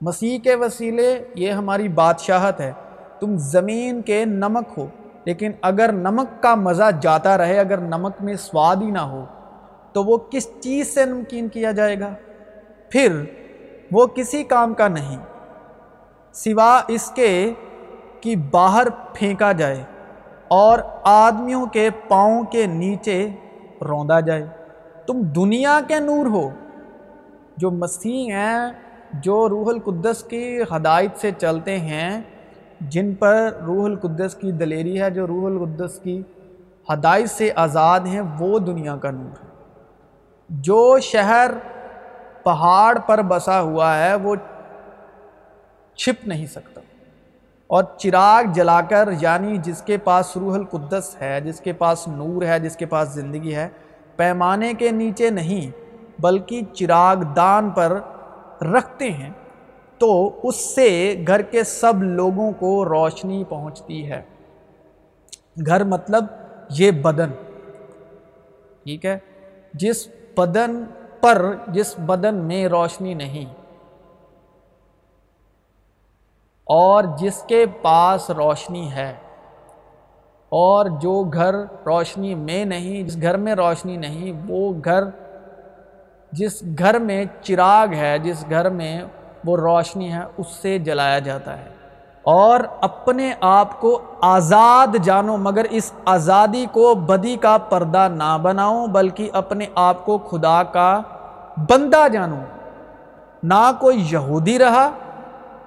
مسیح 0.00 0.38
کے 0.38 0.54
وسیلے 0.54 1.24
یہ 1.34 1.52
ہماری 1.52 1.88
بادشاہت 1.88 2.60
ہے۔ 2.60 2.72
تم 3.20 3.36
زمین 3.36 4.02
کے 4.02 4.24
نمک 4.24 4.78
ہو۔ 4.78 4.86
لیکن 5.28 5.52
اگر 5.62 5.92
نمک 5.92 6.42
کا 6.42 6.54
مزہ 6.54 6.90
جاتا 7.00 7.36
رہے، 7.38 7.58
اگر 7.58 7.78
نمک 7.78 8.20
میں 8.20 8.34
سواد 8.34 8.76
ہی 8.82 8.90
نہ 8.90 8.98
ہو، 8.98 9.24
تو 9.92 10.04
وہ 10.04 10.16
کس 10.30 10.48
چیز 10.60 10.94
سے 10.94 11.04
نمکین 11.04 11.48
کیا 11.48 11.72
جائے 11.72 11.98
گا؟ 12.00 12.12
پھر 12.90 13.22
وہ 13.92 14.06
کسی 14.06 14.42
کام 14.44 14.74
کا 14.74 14.88
نہیں، 14.88 15.18
سوا 16.34 16.70
اس 16.88 17.10
کے 17.10 17.30
کہ 18.20 18.34
باہر 18.50 18.86
پھینکا 19.14 19.52
جائے 19.52 19.82
اور 20.48 20.78
آدمیوں 21.04 21.66
کے 21.66 21.88
پاؤں 22.08 22.42
کے 22.44 22.66
نیچے 22.66 23.18
روندا 23.82 24.20
جائے۔ 24.20 24.46
تم 25.06 25.20
دنیا 25.36 25.78
کے 25.88 25.98
نور 26.00 26.26
ہو، 26.26 26.48
جو 27.56 27.70
مسیح 27.70 28.32
ہیں، 28.32 28.72
جو 29.22 29.48
روح 29.48 29.68
القدس 29.68 30.22
کی 30.22 30.44
ہدایت 30.72 31.20
سے 31.20 31.30
چلتے 31.38 31.78
ہیں 31.78 32.10
جن 32.80 33.14
پر 33.14 33.52
روح 33.66 33.84
القدس 33.84 34.34
کی 34.34 34.52
دلیری 34.52 35.02
ہے، 35.02 35.10
جو 35.10 35.26
روح 35.26 35.46
القدس 35.46 35.98
کی 35.98 36.22
ہدایت 36.92 37.30
سے 37.30 37.50
آزاد 37.56 38.00
ہیں، 38.00 38.20
وہ 38.38 38.58
دنیا 38.58 38.96
کا 38.96 39.10
نور 39.10 39.44
ہے۔ 39.44 39.48
جو 40.48 40.98
شہر 41.02 41.50
پہاڑ 42.42 42.98
پر 43.06 43.22
بسا 43.22 43.60
ہوا 43.60 43.98
ہے، 43.98 44.14
وہ 44.14 44.34
چھپ 45.94 46.28
نہیں 46.28 46.46
سکتا۔ 46.46 46.80
اور 47.66 47.84
چراغ 47.98 48.52
جلا 48.52 48.80
کر 48.80 49.08
یعنی 49.20 49.56
جس 49.56 49.82
کے 49.82 49.96
پاس 49.96 50.36
روح 50.36 50.54
القدس 50.54 51.16
ہے، 51.20 51.40
جس 51.40 51.60
کے 51.60 51.72
پاس 51.72 52.08
نور 52.08 52.42
ہے، 52.42 52.60
جس 52.60 52.76
کے 52.76 52.86
پاس 52.86 53.08
زندگی 53.08 53.54
ہے، 53.54 53.68
پیمانے 54.16 54.74
کے 54.74 54.90
نیچے 54.90 55.30
نہیں، 55.30 55.70
بلکہ 56.20 56.60
چراغ 56.72 57.16
دان 57.16 57.70
پر 57.70 58.00
رکھتے 58.62 59.10
ہیں۔ 59.10 59.30
تو 60.00 60.10
اس 60.42 60.56
سے 60.74 60.88
گھر 61.26 61.42
کے 61.42 61.62
سب 61.64 62.02
لوگوں 62.02 62.50
کو 62.52 62.84
روشنی 62.84 63.42
پہنچتی 63.48 64.10
ہے۔ 64.10 64.20
گھر 65.66 65.84
مطلب 65.84 66.24
یہ 66.70 66.90
بدن، 67.02 67.30
ٹھیک 68.84 69.04
ہے؟ 69.04 69.16
جس 69.74 70.06
بدن 70.36 70.82
پر، 71.20 71.42
جس 71.68 71.94
بدن 72.06 72.34
میں 72.46 72.66
روشنی 72.68 73.14
نہیں، 73.14 73.44
اور 76.66 77.04
جس 77.18 77.42
کے 77.42 77.64
پاس 77.82 78.30
روشنی 78.30 78.90
ہے، 78.92 79.10
اور 80.52 80.86
جو 81.00 81.22
گھر 81.24 81.54
روشنی 81.86 82.34
میں 82.36 82.64
نہیں، 82.64 83.02
جس 83.02 83.20
گھر 83.22 83.36
میں 83.36 83.54
روشنی 83.54 83.96
نہیں، 83.96 84.32
وہ 84.48 84.72
گھر، 84.84 85.04
جس 86.32 86.62
گھر 86.78 86.98
میں 86.98 87.24
چراغ 87.42 87.94
ہے، 87.94 88.18
جس 88.18 88.44
گھر 88.50 88.68
میں 88.70 89.00
وہ 89.48 89.56
روشنی 89.56 90.12
ہے، 90.12 90.22
اس 90.38 90.46
سے 90.48 90.78
جلایا 90.78 91.18
جاتا 91.18 91.58
ہے۔ 91.58 91.68
اور 92.22 92.60
اپنے 92.80 93.34
آپ 93.40 93.80
کو 93.80 94.02
آزاد 94.20 94.96
جانو، 95.02 95.36
مگر 95.36 95.64
اس 95.70 95.92
آزادی 96.04 96.66
کو 96.72 96.94
بدی 96.94 97.36
کا 97.36 97.58
پردہ 97.58 98.08
نہ 98.12 98.38
بناؤ، 98.42 98.86
بلکہ 98.86 99.30
اپنے 99.32 99.66
آپ 99.74 100.06
کو 100.06 100.18
خدا 100.18 100.62
کا 100.62 101.00
بندہ 101.70 102.08
جانو۔ 102.12 102.38
نہ 103.42 103.70
کوئی 103.80 104.06
یہودی 104.10 104.58
رہا، 104.58 104.90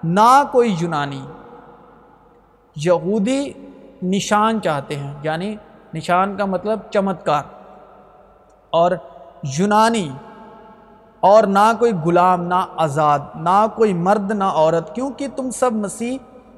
نہ 0.03 0.43
کوئی 0.51 0.75
یونانی۔ 0.79 1.21
یہودی 2.75 3.53
نشان 4.03 4.61
چاہتے 4.61 4.95
ہیں 4.95 5.13
یعنی 5.23 5.55
نشان 5.93 6.38
کا 6.38 6.45
مطلب 6.45 6.79
چمتکار۔ 6.91 7.43
اور 8.69 8.91
یونانی 9.57 10.09
اور 11.22 11.44
نہ 11.44 11.72
کوئی 11.80 11.92
غلام، 12.06 12.44
نہ 12.44 12.66
آزاد، 12.75 13.20
نہ 13.36 13.66
کوئی 13.75 13.94
مرد، 13.94 14.32
نہ 14.32 14.44
عورت، 14.44 14.96
کیونکہ 14.96 15.28
تم 15.36 15.50
سب 15.51 15.74
مسیح 15.74 16.18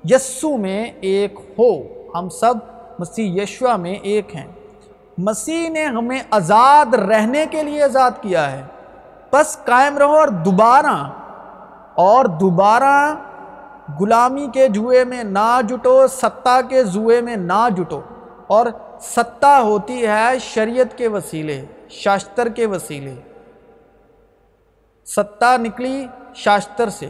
یسو 0.09 0.57
میں 0.57 0.85
ایک 1.01 1.39
ہو۔ 1.59 1.81
ہم 2.15 2.29
سب 2.29 2.53
مسیح 2.99 3.41
یشوا 3.41 3.75
میں 3.75 3.93
ایک 3.93 4.35
ہیں۔ 4.35 4.47
مسیح 5.17 5.69
نے 5.69 5.85
ہمیں 5.85 6.19
آزاد 6.31 6.93
رہنے 6.93 7.45
کے 7.51 7.63
لیے 7.63 7.83
آزاد 7.83 8.11
کیا 8.21 8.51
ہے۔ 8.51 8.61
بس 9.33 9.57
قائم 9.65 9.97
رہو 9.97 10.17
اور 10.17 10.27
دوبارہ 10.27 11.09
اور 11.95 12.25
دوبارہ 12.25 13.15
غلامی 13.99 14.47
کے 14.53 14.67
جوئے 14.67 15.03
میں 15.03 15.23
نہ 15.23 15.61
جٹو 15.67 16.07
ستہ 16.07 16.59
کے 16.69 16.83
زوئے 16.83 17.21
میں 17.21 17.35
نہ 17.35 17.67
جٹو۔ 17.77 18.01
اور 18.47 18.65
ستہ 19.01 19.59
ہوتی 19.61 20.07
ہے 20.07 20.39
شریعت 20.39 20.97
کے 20.97 21.07
وسیلے، 21.07 21.65
شاستر 21.89 22.49
کے 22.49 22.65
وسیلے۔ 22.65 23.32
ستہ 25.07 25.55
نکلی 25.59 26.05
شاستر 26.35 26.89
سے 26.89 27.09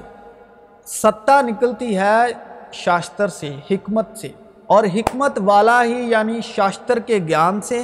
ستہ 0.88 1.42
نکلتی 1.42 1.98
ہے 1.98 2.32
شاستر 2.72 3.28
سے 3.28 3.50
حکمت 3.72 4.18
سے 4.18 4.28
اور 4.68 4.84
حکمت 4.84 5.40
والا 5.46 5.84
ہی 5.84 6.02
یعنی 6.10 6.40
شاستر 6.42 7.00
کے 7.00 7.18
گیان 7.28 7.62
سے 7.62 7.82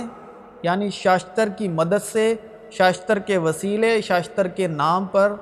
یعنی 0.64 0.90
شاستر 0.90 1.50
کی 1.50 1.68
مدد 1.68 2.04
سے 2.04 2.34
شاستر 2.72 3.20
کے 3.20 3.38
وسیلے 3.38 4.00
شاستر 4.02 4.48
کے 4.48 4.68
نام 4.68 5.06
پر 5.06 5.34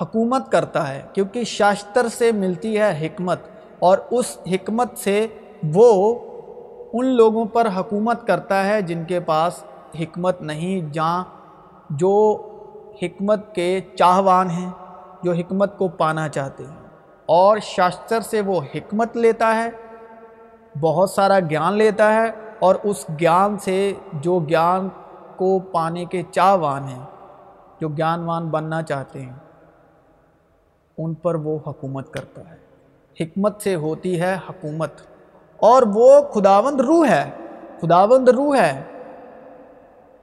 حکومت 0.00 0.50
کرتا 0.52 0.88
ہے 0.88 1.02
کیونکہ 1.12 1.44
شاستر 1.44 2.08
سے 2.08 2.32
ملتی 2.32 2.78
ہے 2.78 2.90
حکمت 3.06 3.38
اور 3.78 3.98
اس 4.10 4.36
حکمت 4.52 4.98
سے 4.98 5.26
وہ 5.74 6.14
ان 6.92 7.06
لوگوں 7.06 7.44
پر 7.44 7.68
حکومت 7.76 8.26
کرتا 8.26 8.64
ہے 8.66 8.80
جن 8.82 9.04
کے 9.04 9.20
پاس 9.20 9.62
حکمت 10.00 10.42
نہیں 10.42 10.92
جہاں 10.92 11.22
جو 11.90 12.14
حکمت 13.02 13.54
کے 13.54 13.80
چاہوان 13.98 14.50
ہیں، 14.50 14.70
جو 15.22 15.32
حکمت 15.32 15.78
کو 15.78 15.88
پانا 15.88 16.28
چاہتے 16.28 16.64
ہیں۔ 16.64 16.88
اور 17.26 17.58
شاستر 17.58 18.20
سے 18.20 18.40
وہ 18.40 18.60
حکمت 18.74 19.16
لیتا 19.16 19.56
ہے، 19.56 19.70
بہت 20.80 21.10
سارا 21.10 21.38
گیان 21.40 21.74
لیتا 21.74 22.14
ہے، 22.14 22.30
اور 22.58 22.74
اس 22.82 23.06
گیان 23.20 23.58
سے 23.58 23.92
جو 24.12 24.38
گیان 24.38 24.88
کو 25.36 25.58
پانے 25.58 26.04
کے 26.04 26.22
چاہوان 26.30 26.84
ہیں، 26.84 27.04
جو 27.80 27.88
گیانوان 27.88 28.48
بننا 28.48 28.82
چاہتے 28.82 29.22
ہیں، 29.22 29.36
ان 30.98 31.14
پر 31.14 31.34
وہ 31.34 31.58
حکومت 31.66 32.10
کرتا 32.10 32.42
ہے۔ 32.50 32.56
حکمت 33.20 33.62
سے 33.62 33.74
ہوتی 33.74 34.20
ہے 34.20 34.38
حکومت۔ 34.48 34.90
اور 35.56 35.82
وہ 35.94 36.20
خداوند 36.20 36.80
روح 36.80 37.06
ہے، 37.08 37.30
خداوند 37.82 38.28
روح 38.28 38.56
ہے۔ 38.56 38.82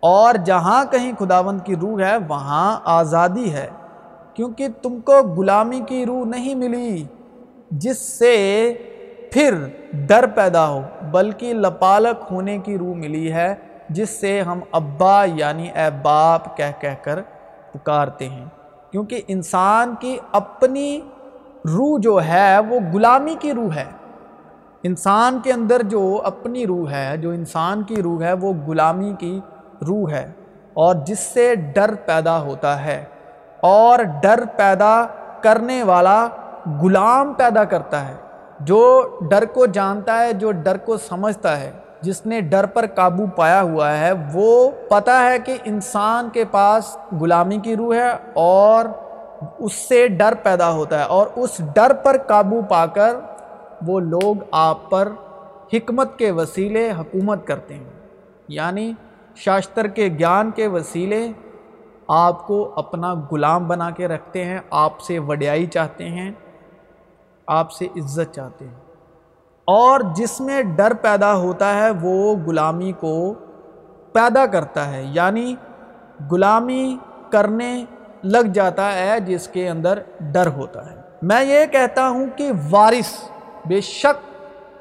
اور 0.02 0.36
جہاں 0.36 0.86
کہیں 0.92 1.12
خداوند 1.20 1.62
کی 1.64 1.76
روح 1.76 2.02
ہے، 2.02 2.18
وہاں 2.28 2.80
آزادی 2.84 3.54
ہے۔ 3.54 3.68
کیونکہ 4.34 4.68
تم 4.82 5.00
کو 5.00 5.14
غلامی 5.14 5.82
کی 5.88 6.06
روح 6.06 6.26
نہیں 6.26 6.56
ملی، 6.56 7.04
جس 7.72 7.98
سے 7.98 8.74
پھر 9.32 9.54
ڈر 9.94 10.28
پیدا 10.28 10.68
ہو، 10.68 10.82
بلکہ 11.12 11.54
لپالک 11.54 12.24
ہونے 12.32 12.58
کی 12.58 12.78
روح 12.78 12.96
ملی 12.96 13.34
ہے، 13.34 13.56
جس 13.90 14.10
سے 14.10 14.42
ہم 14.42 14.60
ابا 14.72 15.24
یعنی 15.24 15.68
اے 15.76 15.90
باپ 16.02 16.58
کہہ 16.58 16.82
کہہ 16.82 17.04
کر 17.04 17.20
پکارتے 17.72 18.30
ہیں۔ 18.30 18.46
کیونکہ 18.92 19.22
انسان 19.28 19.94
کی 20.00 20.18
اپنی 20.32 21.00
روح 21.66 22.00
جو 22.00 22.24
ہے، 22.24 22.60
وہ 22.60 22.80
غلامی 22.94 23.36
کی 23.40 23.54
روح 23.54 23.76
ہے۔ 23.76 23.86
انسان 24.84 25.40
کے 25.44 25.54
اندر 25.54 25.82
جو 25.84 26.22
اپنی 26.24 26.68
روح 26.68 26.90
ہے، 26.90 27.18
جو 27.18 27.30
انسان 27.30 27.84
کی 27.84 28.02
روح 28.02 28.24
ہے، 28.24 28.34
وہ 28.34 28.54
غلامی 28.68 29.14
کی 29.20 29.40
روح 29.88 30.12
ہے 30.12 30.32
اور 30.74 30.96
جس 30.96 31.20
سے 31.20 31.56
ڈر 31.56 31.92
پیدا 32.06 32.42
ہوتا 32.42 32.86
ہے 32.86 33.04
اور 33.62 34.00
ڈر 34.22 34.40
پیدا 34.56 35.06
کرنے 35.42 35.84
والا 35.84 36.28
غلام 36.82 37.34
پیدا 37.34 37.64
کرتا 37.64 38.08
ہے، 38.08 38.14
جو 38.60 39.10
ڈر 39.30 39.46
کو 39.46 39.66
جانتا 39.66 40.20
ہے، 40.20 40.34
جو 40.34 40.52
ڈر 40.52 40.78
کو 40.78 40.98
سمجھتا 40.98 41.60
ہے۔ 41.60 41.72
جس 42.02 42.26
نے 42.26 42.42
ڈر 42.42 42.66
پر 42.66 42.86
قابو 42.96 43.26
پایا 43.36 43.62
ہوا 43.62 43.98
ہے، 43.98 44.12
وہ 44.34 44.72
پتہ 44.90 45.12
ہے 45.12 45.40
کہ 45.40 45.58
انسان 45.66 46.30
کے 46.34 46.46
پاس 46.52 46.98
غلامی 47.22 47.58
کی 47.58 47.76
روح 47.76 47.96
ہے 47.96 48.10
اور 48.34 48.86
اس 49.60 49.74
سے 49.74 50.08
ڈر 50.08 50.34
پیدا 50.44 50.72
ہوتا 50.72 51.00
ہے۔ 51.00 51.04
اور 51.04 51.28
اس 51.36 51.62
ڈر 51.74 51.94
پر 51.94 52.18
قابو 52.28 52.62
پا 52.70 52.86
کر 52.86 53.16
وہ 53.88 54.00
لوگ 54.00 54.36
آپ 54.52 54.90
پر 54.90 55.08
حکمت 55.74 56.20
کے 56.20 56.32
وسیلے 56.32 56.92
حکومت 56.92 57.48
کرتے 57.48 57.74
ہیں۔ 57.74 57.84
یعنی 58.48 58.94
شاستر 59.36 59.88
کے 59.88 60.08
گیان 60.08 60.52
کے 60.52 60.68
وسیلے 60.68 61.32
آپ 62.08 62.48
کو 62.48 62.74
اپنا 62.76 63.14
غلام 63.32 63.68
بنا 63.68 63.90
کے 63.90 64.08
رکھتے 64.08 64.46
ہیں، 64.46 64.60
آپ 64.70 65.00
سے 65.00 65.20
وڈیائی 65.20 65.66
چاہتے 65.66 66.10
ہیں، 66.10 66.32
آپ 67.48 67.72
سے 67.72 67.86
عزت 67.86 68.34
چاہتے 68.34 68.68
ہیں۔ 68.68 68.76
اور 69.66 70.00
جس 70.16 70.42
میں 70.42 70.62
ڈر 70.62 70.94
پیدا 70.94 71.36
ہوتا 71.36 71.74
ہے، 71.74 71.90
وہ 72.02 72.36
غلامی 72.36 72.92
کو 72.92 73.34
پیدا 74.14 74.46
کرتا 74.46 74.94
ہے۔ 74.94 75.04
یعنی 75.04 75.56
غلامی 76.32 76.98
کرنے 77.30 77.86
لگ 78.24 78.48
جاتا 78.54 78.94
ہے، 78.94 79.20
جس 79.20 79.48
کے 79.48 79.70
اندر 79.70 80.00
ڈر 80.20 80.48
ہوتا 80.48 80.92
ہے۔ 80.92 80.96
میں 81.22 81.44
یہ 81.44 81.66
کہتا 81.66 82.10
ہوں 82.10 82.26
کہ 82.36 82.52
وارث، 82.72 83.30
بے 83.66 83.82
شک 83.82 84.36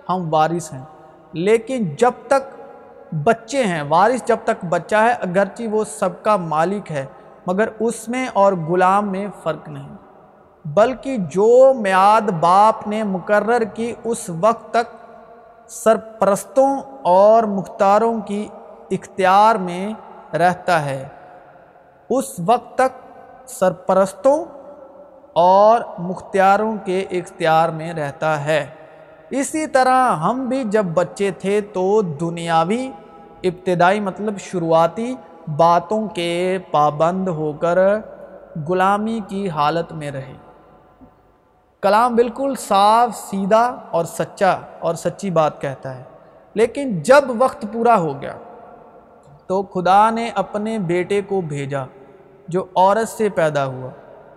ہم 0.09 0.35
وارث 0.35 0.73
ہیں، 0.73 0.85
لیکن 1.33 1.85
جب 1.99 2.11
تک 2.27 2.60
بچے 3.13 3.65
ہیں۔ 3.65 3.83
وارث 3.89 4.25
جب 4.25 4.37
تک 4.45 4.65
بچہ 4.65 4.97
ہے، 4.97 5.13
اگرچہ 5.13 5.63
وہ 5.71 5.85
سب 5.85 6.23
کا 6.23 6.37
مالک 6.37 6.93
ہے، 6.93 7.07
مگر 7.47 7.69
اس 7.81 8.09
میں 8.09 8.27
اور 8.33 8.53
غلام 8.53 9.13
میں 9.13 9.27
فرق 9.43 9.69
نہیں۔ 9.69 9.89
بلکہ 10.65 11.17
جو 11.17 11.75
میاد 11.75 12.21
باپ 12.21 12.87
نے 12.87 13.03
مقرر 13.03 13.61
کی، 13.61 13.95
اس 14.05 14.31
وقت 14.41 14.71
تک 14.71 14.97
سرپرستوں 15.69 16.81
اور 17.03 17.43
مختاروں 17.43 18.21
کی 18.21 18.49
اختیار 18.91 19.55
میں 19.55 19.93
رہتا 20.37 20.85
ہے۔ 20.85 21.09
اس 22.11 22.25
وقت 22.47 22.75
تک 22.75 23.19
سرپرستوں 23.49 24.45
اور 25.33 25.81
مختاروں 25.99 26.77
کے 26.85 27.01
اختیار 27.11 27.69
میں 27.69 27.93
رہتا 27.93 28.45
ہے۔ 28.45 28.67
اسی 29.31 29.67
طرح 29.67 30.17
ہم 30.17 30.49
بھی 30.49 30.65
جب 30.65 30.85
بچے 30.85 31.31
تھے 31.31 31.61
تو 31.61 32.03
دنیاوی 32.03 32.91
ابتدائی 33.43 34.01
مطلب 34.01 34.39
شروعاتی 34.39 35.15
باتوں 35.57 36.07
کے 36.09 36.59
پابند 36.71 37.29
ہو 37.29 37.53
کر 37.53 37.79
غلامی 38.69 39.19
کی 39.29 39.49
حالت 39.51 39.93
میں 39.93 40.11
رہے۔ 40.11 40.35
کلام 41.83 42.15
بالکل 42.17 42.55
صاف، 42.59 43.17
سیدھا 43.17 43.65
اور 43.91 44.05
سچا 44.05 44.51
اور 44.79 44.95
سچی 44.95 45.31
بات 45.31 45.61
کہتا 45.61 45.95
ہے، 45.97 46.03
لیکن 46.55 47.01
جب 47.03 47.31
وقت 47.39 47.65
پورا 47.73 47.99
ہو 47.99 48.21
گیا 48.23 48.37
تو 49.47 49.63
خدا 49.63 50.11
نے 50.11 50.31
اپنے 50.35 50.79
بیٹے 50.79 51.21
کو 51.23 51.41
بھیجا، 51.41 51.85
جو 52.49 52.65
عورت 52.77 53.09
سے 53.09 53.29
پیدا 53.29 53.65
ہوا 53.67 53.91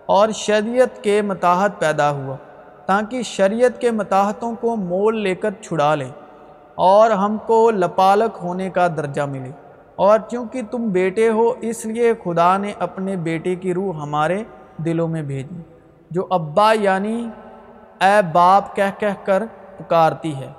اور 0.06 0.30
شریعت 0.36 1.04
کے 1.04 1.22
متاحت 1.22 1.80
پیدا 1.80 2.10
ہوا، 2.12 2.36
تاکہ 2.86 3.22
شریعت 3.24 3.82
کے 3.82 3.92
متاحتوں 3.92 4.54
کو 4.62 4.76
مول 4.76 5.22
لے 5.22 5.36
کر 5.36 5.52
چھڑا 5.62 5.94
لیں۔ 5.96 6.10
اور 6.76 7.12
ہم 7.12 7.38
کو 7.46 7.72
لپالک 7.72 8.38
ہونے 8.44 8.70
کا 8.70 8.88
درجہ 8.88 9.22
ملے۔ 9.22 9.52
اور 9.96 10.20
چونکہ 10.32 10.62
تم 10.72 10.90
بیٹے 10.90 11.30
ہو، 11.30 11.54
اس 11.62 11.86
لیے 11.86 12.14
خدا 12.24 12.58
نے 12.58 12.74
اپنے 12.80 13.16
بیٹے 13.16 13.56
کی 13.56 13.74
روح 13.74 14.02
ہمارے 14.02 14.44
دلوں 14.78 15.08
میں 15.08 15.22
بھیجی، 15.22 15.62
جو 16.12 16.28
ابا 16.30 16.74
یعنی 16.74 17.30
اے 18.02 18.22
باپ 18.34 18.76
کہہ 18.76 19.00
کہہ 19.00 19.26
کر 19.26 19.44
پکارتی 19.78 20.36
ہے۔ 20.36 20.52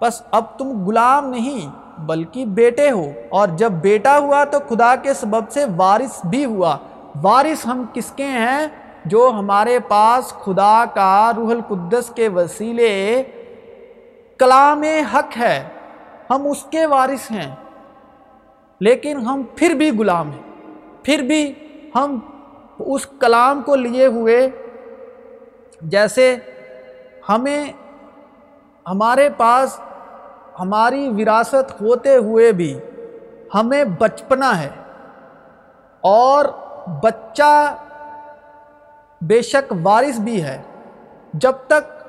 بس 0.00 0.22
اب 0.30 0.44
تم 0.58 0.86
غلام 0.86 1.28
نہیں، 1.28 1.70
بلکہ 2.00 2.46
بیٹے 2.46 2.90
ہو۔ 2.90 3.04
اور 3.28 3.48
جب 3.48 3.72
بیٹا 3.72 4.18
ہوا 4.18 4.44
تو 4.44 4.58
خدا 4.68 4.96
کے 4.96 5.14
سبب 5.14 5.50
سے 5.50 5.64
وارث 5.76 6.26
بھی 6.26 6.44
ہوا۔ 6.44 6.76
وارث 7.22 7.66
ہم 7.66 7.84
کس 7.92 8.12
کے 8.12 8.24
ہیں؟ 8.24 8.66
جو 9.04 9.30
ہمارے 9.38 9.78
پاس 9.78 10.28
خدا 10.28 10.84
کا 10.94 11.32
روح 11.36 11.50
القدس 11.50 12.10
کے 12.10 12.28
وسیلے 12.28 13.22
کلام 14.40 14.82
حق 14.82 15.36
ہے، 15.36 15.68
ہم 16.30 16.46
اس 16.46 16.62
کے 16.62 16.86
وارث 16.86 17.30
ہیں۔ 17.30 17.54
لیکن 18.80 19.16
ہم 19.16 19.42
پھر 19.56 19.74
بھی 19.74 19.98
غلام 19.98 20.30
ہیں۔ 20.30 20.42
پھر 21.02 21.18
بھی 21.18 21.54
ہم 21.94 22.18
اس 22.78 23.06
کلام 23.20 23.62
کو 23.62 23.74
لیے 23.74 24.06
ہوئے، 24.06 24.50
جیسے 25.80 26.36
ہمیں 27.28 27.64
ہمارے 28.86 29.28
پاس 29.36 29.80
ہماری 30.60 31.08
وراثت 31.08 31.82
ہوتے 31.82 32.16
ہوئے 32.16 32.52
بھی 32.52 32.78
ہمیں 33.54 33.84
بچپنا 33.84 34.62
ہے۔ 34.62 34.70
اور 36.00 36.44
بچہ 37.02 37.76
بے 39.20 39.42
شک 39.42 39.74
وارث 39.82 40.20
بھی 40.20 40.42
ہے۔ 40.42 40.62
جب 41.34 41.52
تک 41.66 41.99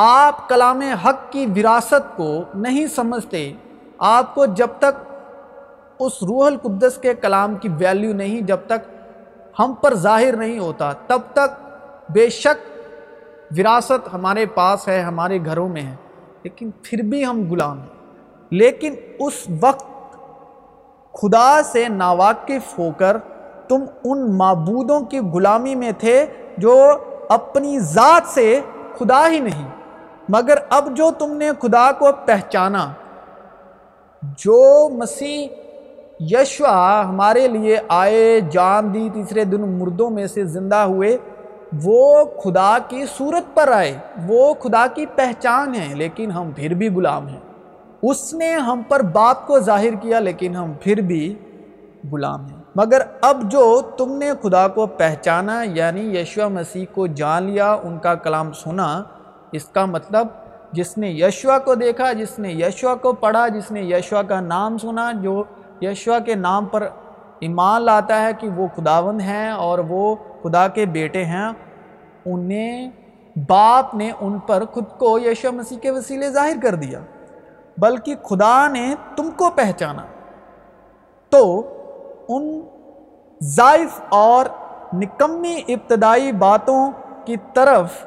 آپ 0.00 0.48
کلام 0.48 0.80
حق 0.80 1.32
کی 1.32 1.46
وراثت 1.56 2.16
کو 2.16 2.42
نہیں 2.54 2.86
سمجھتے، 2.86 3.52
آپ 3.98 4.34
کو 4.34 4.46
جب 4.46 4.66
تک 4.78 5.14
اس 5.98 6.12
روح 6.22 6.46
القدس 6.46 6.98
کے 6.98 7.14
کلام 7.14 7.54
کی 7.54 7.68
ویلیو 7.68 8.14
نہیں، 8.14 8.40
جب 8.40 8.56
تک 8.66 9.04
ہم 9.58 9.74
پر 9.80 9.94
ظاہر 9.94 10.36
نہیں 10.36 10.58
ہوتا، 10.58 10.92
تب 10.92 11.18
تک 11.32 11.68
بے 12.10 12.28
شک 12.28 12.78
وراثت 13.58 14.08
ہمارے 14.12 14.46
پاس 14.46 14.88
ہے، 14.88 15.00
ہمارے 15.00 15.38
گھروں 15.44 15.68
میں 15.68 15.82
ہے۔ 15.82 15.94
لیکن 16.42 16.70
پھر 16.82 17.02
بھی 17.02 17.26
ہم 17.26 17.50
غلام 17.50 17.78
ہیں۔ 17.78 18.14
لیکن 18.50 18.94
اس 19.18 19.46
وقت 19.60 19.86
خدا 21.14 21.62
سے 21.62 21.88
ناواقف 21.88 22.78
ہو 22.78 22.90
کر 22.98 23.16
تم 23.68 23.84
ان 24.04 24.38
معبودوں 24.38 25.00
کی 25.00 25.18
غلامی 25.18 25.74
میں 25.74 25.92
تھے 25.98 26.26
جو 26.58 26.92
اپنی 27.28 27.80
ذات 27.80 28.22
سے 28.26 28.60
خدا 28.98 29.28
ہی 29.28 29.38
نہیں۔ 29.38 29.77
مگر 30.28 30.58
اب 30.68 30.96
جو 30.96 31.10
تم 31.18 31.36
نے 31.36 31.50
خدا 31.62 31.92
کو 31.92 32.06
پہچانا، 32.24 32.92
جو 34.22 34.88
مسیح 34.92 35.48
یشوا 36.20 37.04
ہمارے 37.08 37.48
لیے 37.48 37.78
آئے، 37.88 38.40
جان 38.50 38.94
دی، 38.94 39.08
تیسرے 39.14 39.44
دن 39.44 39.60
مردوں 39.60 40.10
میں 40.10 40.26
سے 40.26 40.44
زندہ 40.44 40.76
ہوئے، 40.76 41.16
وہ 41.84 42.24
خدا 42.24 42.78
کی 42.88 43.04
صورت 43.18 43.56
پر 43.56 43.72
آئے، 43.72 43.98
وہ 44.26 44.54
خدا 44.54 44.86
کی 44.94 45.06
پہچان 45.06 45.74
ہے، 45.74 45.94
لیکن 45.94 46.30
ہم 46.30 46.50
پھر 46.56 46.74
بھی 46.74 46.88
غلام 46.88 47.28
ہیں۔ 47.28 47.40
اس 48.02 48.34
نے 48.34 48.54
ہم 48.54 48.82
پر 48.88 49.02
باپ 49.02 49.46
کو 49.46 49.58
ظاہر 49.60 49.94
کیا، 50.00 50.20
لیکن 50.20 50.56
ہم 50.56 50.72
پھر 50.80 51.00
بھی 51.00 51.34
غلام 52.12 52.46
ہیں۔ 52.46 52.62
مگر 52.76 53.02
اب 53.20 53.42
جو 53.42 53.80
تم 53.80 54.16
نے 54.16 54.32
خدا 54.42 54.68
کو 54.68 54.86
پہچانا 54.86 55.62
یعنی 55.62 56.18
یشوا 56.18 56.48
مسیح 56.48 56.84
کو 56.94 57.06
جان 57.06 57.42
لیا، 57.42 57.72
ان 57.72 57.98
کا 57.98 58.14
کلام 58.14 58.52
سنا 58.52 59.02
اس 59.52 59.64
کا 59.64 59.84
مطلب 59.84 60.26
جس 60.72 60.98
نے 60.98 61.10
یشوا 61.10 61.58
کو 61.58 61.74
دیکھا، 61.74 62.12
جس 62.12 62.38
نے 62.38 62.52
یشوا 62.52 62.94
کو 62.94 63.12
پڑھا، 63.12 63.48
جس 63.48 63.70
نے 63.70 63.82
یشوا 63.82 64.22
کا 64.22 64.40
نام 64.40 64.78
سنا، 64.78 65.12
جو 65.12 65.42
یشوا 65.82 66.18
کے 66.18 66.34
نام 66.34 66.66
پر 66.66 66.88
ایمان 67.40 67.82
لاتا 67.82 68.22
ہے 68.22 68.30
کہ 68.38 68.48
وہ 68.48 68.66
خداوند 68.76 69.20
ہیں 69.20 69.50
اور 69.50 69.78
وہ 69.78 70.16
خدا 70.42 70.68
کے 70.68 70.86
بیٹے 70.86 71.24
ہیں، 71.24 71.48
انہیں 72.26 72.90
باپ 73.48 73.94
نے 73.94 74.10
ان 74.20 74.38
پر 74.38 74.64
خود 74.64 74.84
کو 74.98 75.18
یشوا 75.18 75.50
مسیح 75.50 75.78
کے 75.78 75.90
وسیلے 75.90 76.30
ظاہر 76.30 76.56
کر 76.62 76.74
دیا، 76.74 77.00
بلکہ 77.78 78.14
خدا 78.22 78.68
نے 78.68 78.94
تم 79.16 79.30
کو 79.36 79.50
پہچانا۔ 79.50 80.02
تو 81.28 81.62
ان 82.28 82.60
ضائف 83.42 84.00
اور 84.08 84.46
نکمی 84.92 85.60
ابتدائی 85.68 86.32
باتوں 86.32 86.90
کی 87.24 87.36
طرف 87.54 88.06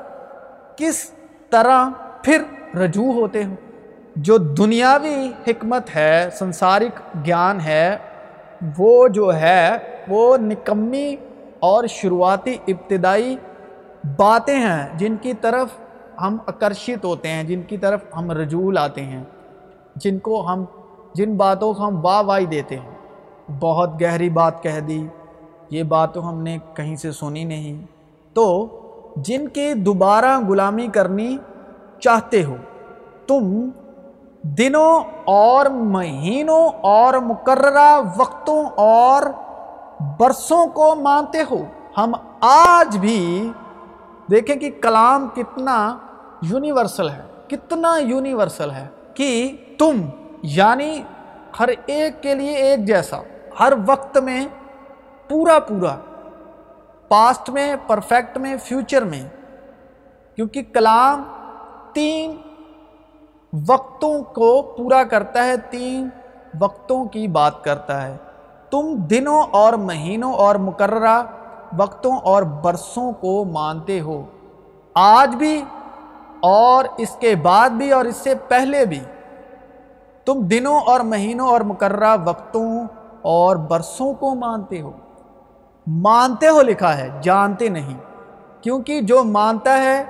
کس 0.75 1.11
طرح 1.51 1.89
پھر 2.23 2.41
رجوع 2.77 3.13
ہوتے 3.13 3.43
ہو 3.43 3.55
جو 4.15 4.37
دنیاوی 4.37 5.31
حکمت 5.47 5.95
ہے، 5.95 6.29
سنسارک 6.33 7.25
گیان 7.25 7.59
ہے، 7.59 7.97
وہ 8.77 9.07
جو 9.07 9.35
ہے، 9.35 9.77
وہ 10.07 10.37
نکمی 10.37 11.15
اور 11.59 11.87
شروعاتی 11.87 12.57
ابتدائی 12.67 13.35
باتیں 14.17 14.55
ہیں 14.55 14.97
جن 14.97 15.15
کی 15.21 15.33
طرف 15.33 15.67
ہم 16.21 16.37
اکرشت 16.47 17.05
ہوتے 17.05 17.27
ہیں، 17.27 17.43
جن 17.43 17.61
کی 17.61 17.77
طرف 17.77 18.01
ہم 18.17 18.31
رجول 18.31 18.77
آتے 18.77 19.01
ہیں، 19.01 19.23
جن 19.95 20.19
کو 20.19 20.47
ہم، 20.47 20.65
جن 21.15 21.35
باتوں 21.35 21.73
کو 21.73 21.87
ہم 21.87 22.05
واہ 22.05 22.21
وائی 22.21 22.45
دیتے 22.45 22.75
ہیں۔ 22.75 22.91
بہت 23.59 24.01
گہری 24.01 24.29
بات 24.29 24.63
کہہ 24.63 24.79
دی، 24.79 25.07
یہ 25.69 25.83
بات 25.83 26.13
تو 26.13 26.29
ہم 26.29 26.43
نے 26.43 26.57
کہیں 26.73 26.95
سے 26.95 27.11
سنی 27.11 27.43
نہیں۔ 27.43 27.85
تو 28.33 28.77
جن 29.15 29.47
کی 29.47 29.73
دوبارہ 29.73 30.39
غلامی 30.47 30.87
کرنی 30.87 31.37
چاہتے 31.99 32.43
ہو۔ 32.43 32.55
تم 33.27 33.69
دنوں 34.43 35.01
اور 35.23 35.65
مہینوں 35.65 36.69
اور 36.81 37.13
مقررہ 37.13 38.01
وقتوں 38.17 38.65
اور 38.75 39.21
برسوں 40.19 40.65
کو 40.67 40.95
مانتے 40.95 41.43
ہو۔ 41.51 41.63
ہم 41.97 42.13
آج 42.41 42.97
بھی 42.97 43.51
دیکھیں 44.31 44.55
کہ 44.55 44.71
کلام 44.81 45.27
کتنا 45.35 45.97
یونیورسل 46.41 47.09
ہے، 47.09 47.21
کتنا 47.47 47.97
یونیورسل 47.97 48.71
ہے 48.71 48.87
کہ 49.13 49.57
تم 49.77 50.01
یعنی 50.41 51.01
ہر 51.59 51.69
ایک 51.85 52.23
کے 52.23 52.35
لیے 52.35 52.53
ایک 52.53 52.85
جیسا، 52.87 53.17
ہر 53.59 53.73
وقت 53.85 54.17
میں 54.17 54.47
پورا 55.27 55.59
پورا 55.59 55.95
پاسٹ 57.11 57.49
میں، 57.49 57.75
پرفیکٹ 57.87 58.37
میں، 58.37 58.55
فیوچر 58.63 59.01
میں۔ 59.01 59.23
کیونکہ 60.35 60.63
کلام 60.73 61.23
تین 61.93 62.37
وقتوں 63.67 64.23
کو 64.23 64.61
پورا 64.61 65.03
کرتا 65.03 65.45
ہے، 65.45 65.57
تین 65.57 66.09
وقتوں 66.59 67.05
کی 67.05 67.27
بات 67.27 67.63
کرتا 67.63 68.07
ہے۔ 68.07 68.17
تم 68.69 68.95
دنوں 68.95 69.43
اور 69.51 69.73
مہینوں 69.73 70.33
اور 70.33 70.55
مقررہ 70.55 71.23
وقتوں 71.77 72.17
اور 72.17 72.43
برسوں 72.43 73.11
کو 73.11 73.45
مانتے 73.45 73.99
ہو۔ 73.99 74.25
آج 74.93 75.35
بھی 75.35 75.63
اور 76.39 76.85
اس 76.97 77.15
کے 77.19 77.35
بعد 77.35 77.69
بھی 77.69 77.91
اور 77.91 78.05
اس 78.05 78.15
سے 78.15 78.35
پہلے 78.47 78.85
بھی۔ 78.85 78.99
تم 80.25 80.47
دنوں 80.47 80.79
اور 80.79 80.99
مہینوں 80.99 81.47
اور 81.47 81.61
مقررہ 81.61 82.17
وقتوں 82.25 82.87
اور 83.21 83.55
برسوں 83.55 84.13
کو 84.13 84.35
مانتے 84.35 84.81
ہو۔ 84.81 84.91
مانتے 85.91 86.47
ہو 86.47 86.61
لکھا 86.61 86.97
ہے، 86.97 87.09
جانتے 87.21 87.69
نہیں۔ 87.69 87.97
کیونکہ 88.61 89.01
جو 89.01 89.23
مانتا 89.23 89.77
ہے، 89.77 90.03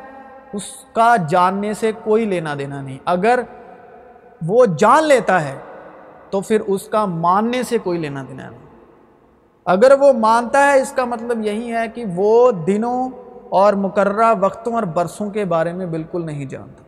اس 0.53 0.63
کا 0.93 1.15
جاننے 1.29 1.73
سے 1.73 1.91
کوئی 2.03 2.25
لینا 2.25 2.55
دینا 2.59 2.81
نہیں۔ 2.81 2.97
اگر 3.05 3.39
وہ 4.47 4.65
جان 4.65 5.03
لیتا 5.03 5.45
ہے، 5.45 5.55
تو 6.29 6.41
پھر 6.41 6.59
اس 6.59 6.87
کا 6.87 7.05
ماننے 7.05 7.63
سے 7.63 7.77
کوئی 7.77 7.99
لینا 7.99 8.23
دینا 8.29 8.49
نہیں۔ 8.49 8.59
اگر 9.65 9.91
وہ 9.99 10.13
مانتا 10.13 10.67
ہے، 10.67 10.81
اس 10.81 10.91
کا 10.91 11.05
مطلب 11.05 11.45
یہی 11.45 11.73
ہے 11.73 11.87
کہ 11.87 12.05
وہ 12.15 12.51
دنوں 12.51 13.09
اور 13.49 13.73
مقررہ 13.73 14.33
وقتوں 14.39 14.73
اور 14.73 14.83
برسوں 14.83 15.29
کے 15.29 15.45
بارے 15.45 15.73
میں 15.73 15.85
بالکل 15.85 16.25
نہیں 16.25 16.45
جانتا۔ 16.45 16.83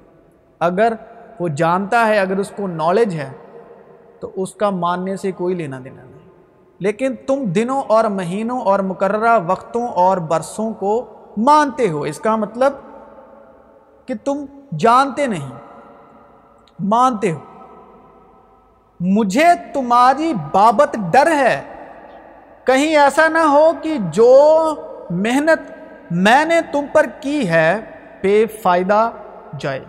اگر 0.59 0.93
وہ 1.39 1.47
جانتا 1.47 2.07
ہے، 2.07 2.19
اگر 2.19 2.37
اس 2.37 2.51
کو 2.55 2.67
نالج 2.67 3.15
ہے، 3.15 3.31
تو 4.19 4.31
اس 4.35 4.53
کا 4.53 4.69
ماننے 4.69 5.17
سے 5.17 5.31
کوئی 5.31 5.55
لینا 5.55 5.79
دینا 5.83 6.03
نہیں۔ 6.03 6.12
لیکن 6.83 7.15
تم 7.27 7.43
دنوں 7.43 7.81
اور 7.87 8.03
مہینوں 8.03 8.61
اور 8.61 8.79
مقررہ 8.79 9.39
وقتوں 9.47 9.87
اور 9.87 10.17
برسوں 10.17 10.73
کو 10.73 11.05
مانتے 11.37 11.89
ہو۔ 11.89 12.01
اس 12.01 12.19
کا 12.19 12.35
مطلب 12.35 12.73
کہ 14.05 14.13
تم 14.23 14.45
جانتے 14.77 15.27
نہیں، 15.27 15.49
مانتے 16.79 17.31
ہو۔ 17.31 17.39
مجھے 18.99 19.45
تمہاری 19.73 20.33
بابت 20.51 20.95
ڈر 21.11 21.31
ہے۔ 21.31 21.61
کہیں 22.63 22.97
ایسا 22.97 23.27
نہ 23.27 23.37
ہو 23.37 23.71
کہ 23.81 23.97
جو 23.99 24.73
محنت 25.09 25.71
میں 26.11 26.45
نے 26.45 26.61
تم 26.71 26.85
پر 26.93 27.05
کی 27.21 27.49
ہے 27.49 27.79
بے 28.21 28.45
فائدہ 28.45 29.11
جائے۔ 29.59 29.79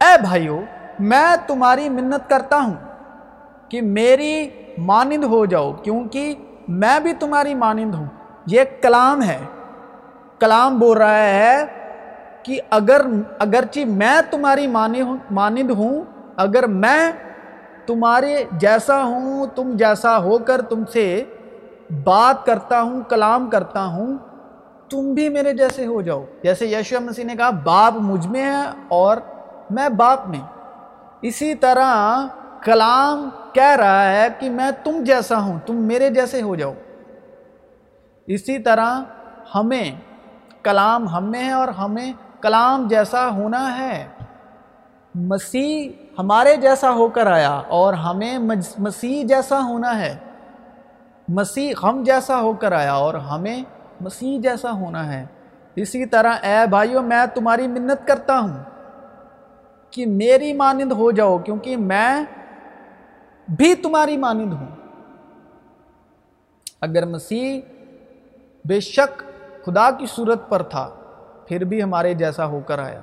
اے 0.00 0.20
بھائیو، 0.22 0.60
میں 0.98 1.36
تمہاری 1.46 1.88
منت 1.88 2.30
کرتا 2.30 2.58
ہوں 2.58 2.74
کہ 3.68 3.82
میری 3.82 4.50
مانند 4.78 5.24
ہو 5.24 5.46
جاؤ، 5.46 5.72
کیونکہ 5.72 6.34
میں 6.68 7.00
بھی 7.00 7.12
تمہاری 7.12 7.54
مانند 7.54 7.94
ہوں۔ 7.94 8.06
یہ 8.46 8.60
کلام 8.82 9.22
ہے۔ 9.22 9.38
کلام 10.40 10.78
بول 10.78 10.96
رہا 10.96 11.18
ہے 11.18 11.64
کہ 12.42 12.60
اگر، 12.70 13.00
اگرچہ 13.38 13.80
میں 13.86 14.16
تمہاری 14.30 14.66
مانند 15.30 15.70
ہوں، 15.70 16.02
اگر 16.36 16.66
میں 16.66 17.12
تمہارے 17.86 18.44
جیسا 18.52 19.04
ہوں، 19.04 19.46
تم 19.46 19.70
جیسا 19.74 20.18
ہو 20.18 20.38
کر 20.38 20.62
تم 20.62 20.84
سے 20.84 21.24
بات 22.04 22.46
کرتا 22.46 22.82
ہوں، 22.82 23.00
کلام 23.08 23.50
کرتا 23.50 23.84
ہوں، 23.84 24.18
تم 24.90 25.14
بھی 25.14 25.28
میرے 25.28 25.52
جیسے 25.52 25.86
ہو 25.86 26.02
جاؤ۔ 26.02 26.24
جیسے 26.42 26.66
یشو 26.66 27.00
مسیح 27.00 27.24
نے 27.24 27.34
کہا، 27.36 27.50
باپ 27.50 27.92
مجھ 27.96 28.26
میں 28.26 28.42
ہے 28.42 28.70
اور 28.88 29.16
میں 29.70 29.88
باپ 29.88 30.28
میں۔ 30.28 30.40
اسی 31.22 31.54
طرح 31.54 32.26
کلام 32.64 33.28
کہہ 33.52 33.76
رہا 33.76 34.12
ہے 34.12 34.26
کہ 34.38 34.50
میں 34.50 34.70
تم 34.84 35.04
جیسا 35.04 35.40
ہوں، 35.40 35.58
تم 35.66 35.74
میرے 35.76 36.10
جیسے 36.10 36.42
ہو 36.42 36.56
جاؤ۔ 36.56 36.72
اسی 38.26 38.58
طرح 38.58 39.00
ہمیں، 39.54 39.90
کلام 40.62 41.08
ہم 41.08 41.30
میں 41.30 41.44
ہے 41.44 41.52
اور 41.52 41.68
ہمیں 41.68 42.12
کلام 42.40 42.88
جیسا 42.88 43.30
ہونا 43.30 43.78
ہے۔ 43.78 44.08
مسیح 45.14 45.88
ہمارے 46.18 46.56
جیسا 46.56 46.90
ہو 46.90 47.08
کر 47.08 47.26
آیا 47.26 47.50
اور 47.50 47.94
ہمیں 47.94 48.38
مسیح 48.78 49.24
جیسا 49.26 49.60
ہونا 49.62 49.98
ہے۔ 49.98 50.16
مسیح 51.28 51.74
ہم 51.82 52.02
جیسا 52.02 52.40
ہو 52.40 52.52
کر 52.52 52.72
آیا 52.72 52.92
اور 52.92 53.14
ہمیں 53.14 53.62
مسیح 54.00 54.40
جیسا 54.40 54.70
ہونا 54.70 55.12
ہے۔ 55.12 55.26
اسی 55.76 56.06
طرح 56.06 56.32
اے 56.42 56.66
بھائیو، 56.70 57.02
میں 57.02 57.26
تمہاری 57.34 57.68
منت 57.68 58.06
کرتا 58.06 58.38
ہوں 58.38 58.62
کہ 59.90 60.06
میری 60.06 60.52
مانند 60.52 60.92
ہو 60.92 61.10
جاؤ، 61.10 61.38
کیونکہ 61.38 61.76
میں 61.76 62.24
بھی 63.56 63.74
تمہاری 63.74 64.16
مانند 64.16 64.52
ہوں۔ 64.52 64.66
اگر 66.80 67.06
مسیح 67.06 67.60
بے 68.64 68.80
شک 68.80 69.22
خدا 69.64 69.90
کی 69.90 70.06
صورت 70.06 70.48
پر 70.48 70.62
تھا، 70.62 70.88
پھر 71.46 71.64
بھی 71.64 71.82
ہمارے 71.82 72.14
جیسا 72.14 72.46
ہو 72.46 72.60
کر 72.66 72.78
آیا 72.78 73.00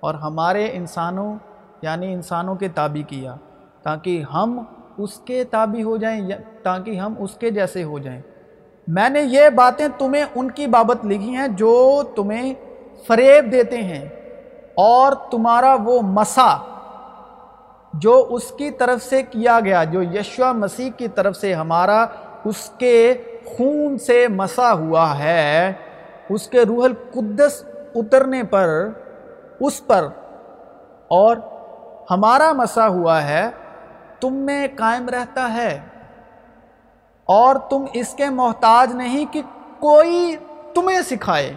اور 0.00 0.14
ہمارے 0.14 0.68
انسانوں 0.72 1.34
یعنی 1.82 2.12
انسانوں 2.12 2.54
کے 2.54 2.68
تابع 2.68 3.02
کیا، 3.08 3.34
تاکہ 3.82 4.22
ہم 4.34 4.62
اس 4.98 5.14
کے 5.14 5.44
تابع 5.44 5.82
ہو 5.82 5.96
جائیں 5.96 6.20
تاکہ 6.62 6.98
ہم 6.98 7.14
اس 7.18 7.34
کے 7.34 7.50
جیسے 7.50 7.82
ہو 7.84 7.98
جائیں۔ 7.98 8.20
میں 8.88 9.08
نے 9.08 9.20
یہ 9.20 9.48
باتیں 9.50 9.88
تمہیں 9.98 10.24
ان 10.34 10.50
کی 10.50 10.66
بابت 10.66 11.04
لکھی 11.04 11.36
ہیں 11.36 11.48
جو 11.48 12.02
تمہیں 12.16 12.54
فریب 13.06 13.52
دیتے 13.52 13.76
ہیں 13.76 14.04
اور 14.74 15.12
تمہارا 15.30 15.76
وہ 15.84 16.00
مسا 16.02 16.75
جو 17.98 18.26
اس 18.30 18.50
کی 18.50 18.70
طرف 18.70 19.02
سے 19.02 19.22
کیا 19.22 19.60
گیا، 19.64 19.84
جو 19.84 20.02
یشوا 20.02 20.52
مسیح 20.52 20.90
کی 20.96 21.08
طرف 21.08 21.36
سے 21.36 21.54
ہمارا 21.54 22.06
اس 22.44 22.70
کے 22.78 23.14
خون 23.44 23.98
سے 23.98 24.28
مسا 24.28 24.72
ہوا 24.72 25.18
ہے، 25.18 25.72
اس 26.28 26.48
کے 26.48 26.62
روح 26.62 26.84
القدس 26.84 27.64
اترنے 27.94 28.42
پر، 28.42 28.88
اس 29.60 29.86
پر 29.86 30.08
اور 31.08 31.36
ہمارا 32.10 32.52
مسا 32.52 32.88
ہوا 32.88 33.22
ہے، 33.22 33.50
تم 34.20 34.32
میں 34.34 34.68
قائم 34.76 35.08
رہتا 35.08 35.54
ہے۔ 35.54 35.80
اور 37.24 37.56
تم 37.70 37.84
اس 37.92 38.14
کے 38.14 38.24
محتاج 38.24 38.94
نہیں 38.94 39.24
کہ 39.32 39.42
کوئی 39.78 40.36
تمہیں 40.74 41.00
سکھائے۔ 41.00 41.52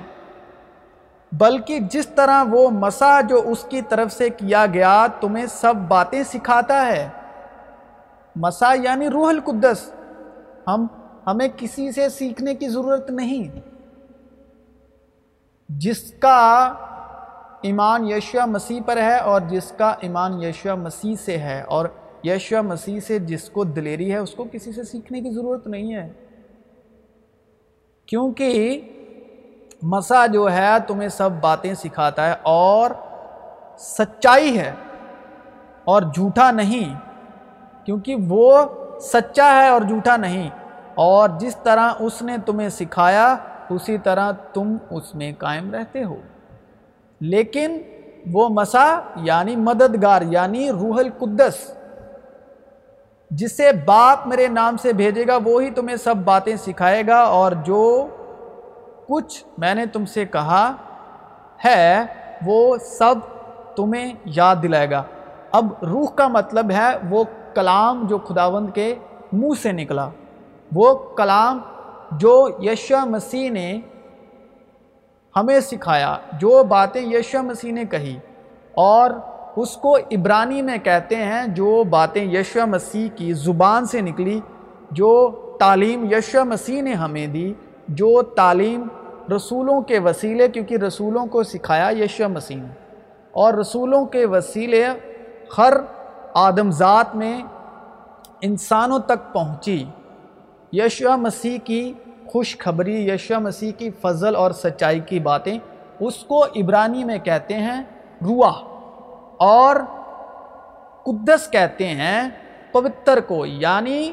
بلکہ 1.32 1.80
جس 1.80 2.08
طرح 2.08 2.44
وہ 2.50 2.70
مسا 2.70 3.22
جو 3.22 3.42
اس 3.46 3.64
کی 3.64 3.82
طرف 3.82 4.12
سے 4.12 4.30
کیا 4.30 4.66
گیا، 4.74 5.08
تمہیں 5.22 5.46
سب 5.46 5.74
باتیں 5.88 6.24
سکھاتا 6.24 6.86
ہے۔ 6.86 7.10
مسا 8.36 8.74
یعنی 8.74 9.10
روح 9.10 9.30
القدس۔ 9.30 9.94
ہم، 10.68 10.88
ہمیں 11.28 11.48
کسی 11.58 11.92
سے 11.92 12.10
سیکھنے 12.10 12.56
کی 12.56 12.70
ضرورت 12.70 13.10
نہیں۔ 13.10 13.60
جس 15.70 16.14
کا 16.20 16.74
ایمان 17.62 18.08
یشوا 18.08 18.46
مسیح 18.46 18.80
پر 18.86 18.98
ہے 18.98 19.18
اور 19.18 19.42
جس 19.42 19.72
کا 19.78 19.96
ایمان 20.00 20.44
یشوا 20.44 20.76
مسیح 20.76 21.16
سے 21.26 21.38
ہے، 21.38 21.62
اور 21.62 21.86
یشوا 22.24 22.62
مسیح 22.62 23.00
سے 23.00 23.20
جس 23.20 23.50
کو 23.50 23.64
دلیری 23.64 24.12
ہے، 24.12 24.18
اس 24.18 24.32
کو 24.32 24.46
کسی 24.52 24.72
سے 24.72 24.84
سیکھنے 24.84 25.22
کی 25.22 25.32
ضرورت 25.32 25.68
نہیں 25.68 25.96
ہے۔ 25.96 26.14
کیونکہ 28.06 28.82
مسا 29.82 30.26
جو 30.26 30.52
ہے 30.52 30.80
تمہیں 30.88 31.10
سب 31.10 31.30
باتیں 31.42 31.74
سکھاتا 31.74 32.30
ہے 32.30 32.34
اور 32.42 32.92
سچائی 33.78 34.60
ہے 34.60 34.72
اور 35.84 36.02
جھوٹا 36.02 36.52
نہیں، 36.52 37.00
کیونکہ 37.86 38.16
وہ 38.28 38.66
سچا 39.00 39.64
ہے 39.64 39.68
اور 39.68 39.82
جھوٹا 39.82 40.18
نہیں۔ 40.18 40.50
اور 40.96 41.30
جس 41.38 41.56
طرح 41.56 41.92
اس 42.00 42.22
نے 42.22 42.38
تمہیں 42.46 42.70
سکھایا، 42.70 43.36
اسی 43.70 43.98
طرح 43.98 44.32
تم 44.32 44.78
اس 44.90 45.16
میں 45.16 45.32
قائم 45.38 45.72
رہتے 45.72 46.04
ہو۔ 46.04 46.16
لیکن 47.22 47.82
وہ 48.32 48.50
مسا 48.50 49.00
یعنی 49.16 49.56
مددگار 49.56 50.22
یعنی 50.22 50.72
روح 50.72 51.00
القدس، 51.00 51.72
جسے 53.32 53.72
باپ 53.86 54.28
میرے 54.28 54.48
نام 54.48 54.78
سے 54.78 54.94
بھیجے 54.94 55.28
گا، 55.28 55.38
وہی 55.44 55.70
تمہیں 55.70 55.96
سب 55.96 56.16
باتیں 56.18 56.56
سکھائے 56.56 57.04
گا 57.08 57.20
اور 57.20 57.52
جو 57.52 58.08
کچھ 59.10 59.46
میں 59.58 59.76
نے 59.76 59.86
تم 59.86 60.06
سے 60.06 60.26
کہا 60.26 60.74
ہے، 61.66 62.06
وہ 62.46 62.78
سب 62.78 63.16
تمہیں 63.76 64.14
یاد 64.26 64.56
دلائے 64.64 64.90
گا۔ 64.90 65.04
اب 65.52 65.68
روح 65.82 66.08
کا 66.16 66.28
مطلب 66.28 66.72
ہے، 66.72 66.88
وہ 67.10 67.24
کلام 67.56 68.08
جو 68.08 68.18
خداوند 68.18 68.68
کے 68.74 68.96
منہ 69.34 69.62
سے 69.62 69.72
نکلا۔ 69.72 70.10
وہ 70.76 70.94
کلام 70.94 71.60
جو 72.12 72.50
یشو 72.62 73.06
مسیح 73.06 73.52
نے 73.52 73.80
ہمیں 75.36 75.60
سکھایا، 75.60 76.18
جو 76.34 76.64
باتیں 76.64 77.02
یشو 77.02 77.44
مسیح 77.44 77.74
نے 77.74 77.86
کہی۔ 77.86 78.18
اور 78.74 79.10
اس 79.56 79.78
کو 79.78 79.98
عبرانی 79.98 80.62
میں 80.62 80.78
کہتے 80.78 81.16
ہیں، 81.16 81.48
جو 81.48 81.84
باتیں 81.90 82.26
یشو 82.26 82.68
مسیح 82.68 83.10
کی 83.16 83.34
زبان 83.34 83.86
سے 83.86 84.02
نکلی، 84.02 84.40
جو 84.92 85.30
تعلیم 85.60 86.06
یشو 86.12 86.46
مسیح 86.46 86.82
نے 86.82 86.94
ہمیں 86.94 87.28
دی، 87.28 87.54
جو 87.88 88.22
تعلیم 88.22 88.88
رسولوں 89.36 89.82
کے 89.82 90.00
وسیلے، 90.00 90.48
کیونکہ 90.48 90.78
رسولوں 90.78 91.26
کو 91.26 91.44
سکھایا 91.44 91.92
یشو 92.04 92.30
مسیح 92.30 92.56
نے۔ 92.56 92.68
اور 93.32 93.54
رسولوں 93.54 94.06
کے 94.06 94.26
وسیلے 94.26 94.88
ہر 95.58 95.74
آدم 96.34 96.72
ذات 96.72 97.16
میں 97.16 97.42
انسانوں 98.42 99.00
تک 99.00 99.34
پہنچی۔ 99.34 99.86
یشو 100.74 101.18
مسیح 101.18 101.58
کی 101.64 101.94
خوشخبری 102.28 103.10
یشو 103.10 103.40
مسیح 103.40 103.72
کی 103.72 103.90
فضل 104.02 104.36
اور 104.36 104.52
سچائی 104.52 105.00
کی 105.00 105.20
باتیں 105.20 105.60
اس 106.00 106.16
کو 106.16 106.46
عبرانی 106.46 107.04
میں 107.04 107.18
کہتے 107.18 107.54
ہیں 107.54 107.84
روا 108.22 108.52
اور 109.38 109.76
قدس 111.04 111.52
کہتے 111.52 111.88
ہیں 111.88 112.30
پوتر 112.72 113.20
کو۔ 113.28 113.46
یعنی 113.46 114.12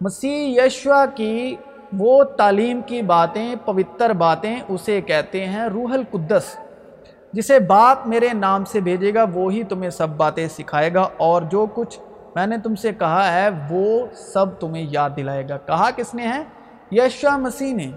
مسیح 0.00 0.62
یشوا 0.62 1.06
کی 1.06 1.56
وہ 1.92 2.24
تعلیم 2.24 2.80
کی 2.86 3.02
باتیں، 3.02 3.54
پوتر 3.64 4.10
باتیں 4.10 4.60
اسے 4.68 5.00
کہتے 5.00 5.46
ہیں 5.46 5.64
روح 5.64 5.92
القدس، 5.92 6.56
جسے 7.32 7.58
باپ 7.58 8.06
میرے 8.06 8.28
نام 8.32 8.64
سے 8.64 8.80
بھیجے 8.80 9.14
گا 9.14 9.24
وہی 9.34 9.62
تمہیں 9.62 9.90
سب 9.90 10.08
باتیں 10.08 10.48
سکھائے 10.48 10.94
گا 10.94 11.08
اور 11.16 11.42
جو 11.42 11.66
کچھ 11.74 12.00
میں 12.34 12.46
نے 12.46 12.58
تم 12.58 12.74
سے 12.74 12.92
کہا 12.92 13.32
ہے، 13.32 13.48
وہ 13.70 14.06
سب 14.16 14.46
تمہیں 14.60 14.86
یاد 14.90 15.10
دلائے 15.16 15.48
گا۔ 15.48 15.56
کہا 15.56 15.90
کس 15.96 16.14
نے 16.14 16.26
ہے؟ 16.26 16.42
یشوا 16.92 17.36
مسیح 17.36 17.74
نے۔ 17.74 17.90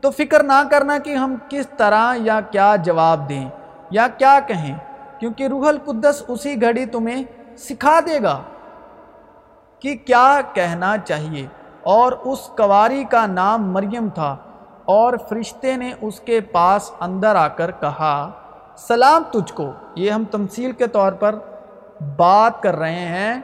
تو 0.00 0.10
فکر 0.10 0.42
نہ 0.42 0.62
کرنا 0.70 0.98
کہ 0.98 1.14
ہم 1.14 1.36
کس 1.48 1.66
طرح 1.76 2.14
یا 2.16 2.40
کیا 2.40 2.76
جواب 2.76 3.28
دیں 3.28 3.48
یا 3.90 4.08
کیا 4.18 4.40
کہیں، 4.46 4.78
کیونکہ 5.18 5.46
روح 5.46 5.68
القدس 5.68 6.22
اسی 6.28 6.62
گھڑی 6.62 6.86
تمہیں 6.86 7.24
سکھا 7.56 8.00
دے 8.06 8.22
گا 8.22 8.42
کہ 9.80 9.96
کیا 10.04 10.40
کہنا 10.54 10.96
چاہیے۔ 11.04 11.46
اور 11.84 12.12
اس 12.12 12.38
کواری 12.38 13.04
کا 13.04 13.26
نام 13.26 13.72
مریم 13.72 14.08
تھا 14.14 14.36
اور 14.84 15.12
فرشتے 15.28 15.76
نے 15.76 15.92
اس 16.00 16.20
کے 16.20 16.40
پاس 16.40 16.90
اندر 17.00 17.36
آ 17.36 17.48
کر 17.48 17.70
کہا، 17.70 18.30
سلام 18.76 19.22
تجھ 19.32 19.52
کو، 19.52 19.70
یہ 19.94 20.10
ہم 20.10 20.24
تمثیل 20.30 20.72
کے 20.72 20.86
طور 20.86 21.12
پر 21.12 21.34
بات 22.16 22.62
کر 22.62 22.76
رہے 22.76 23.06
ہیں 23.06 23.40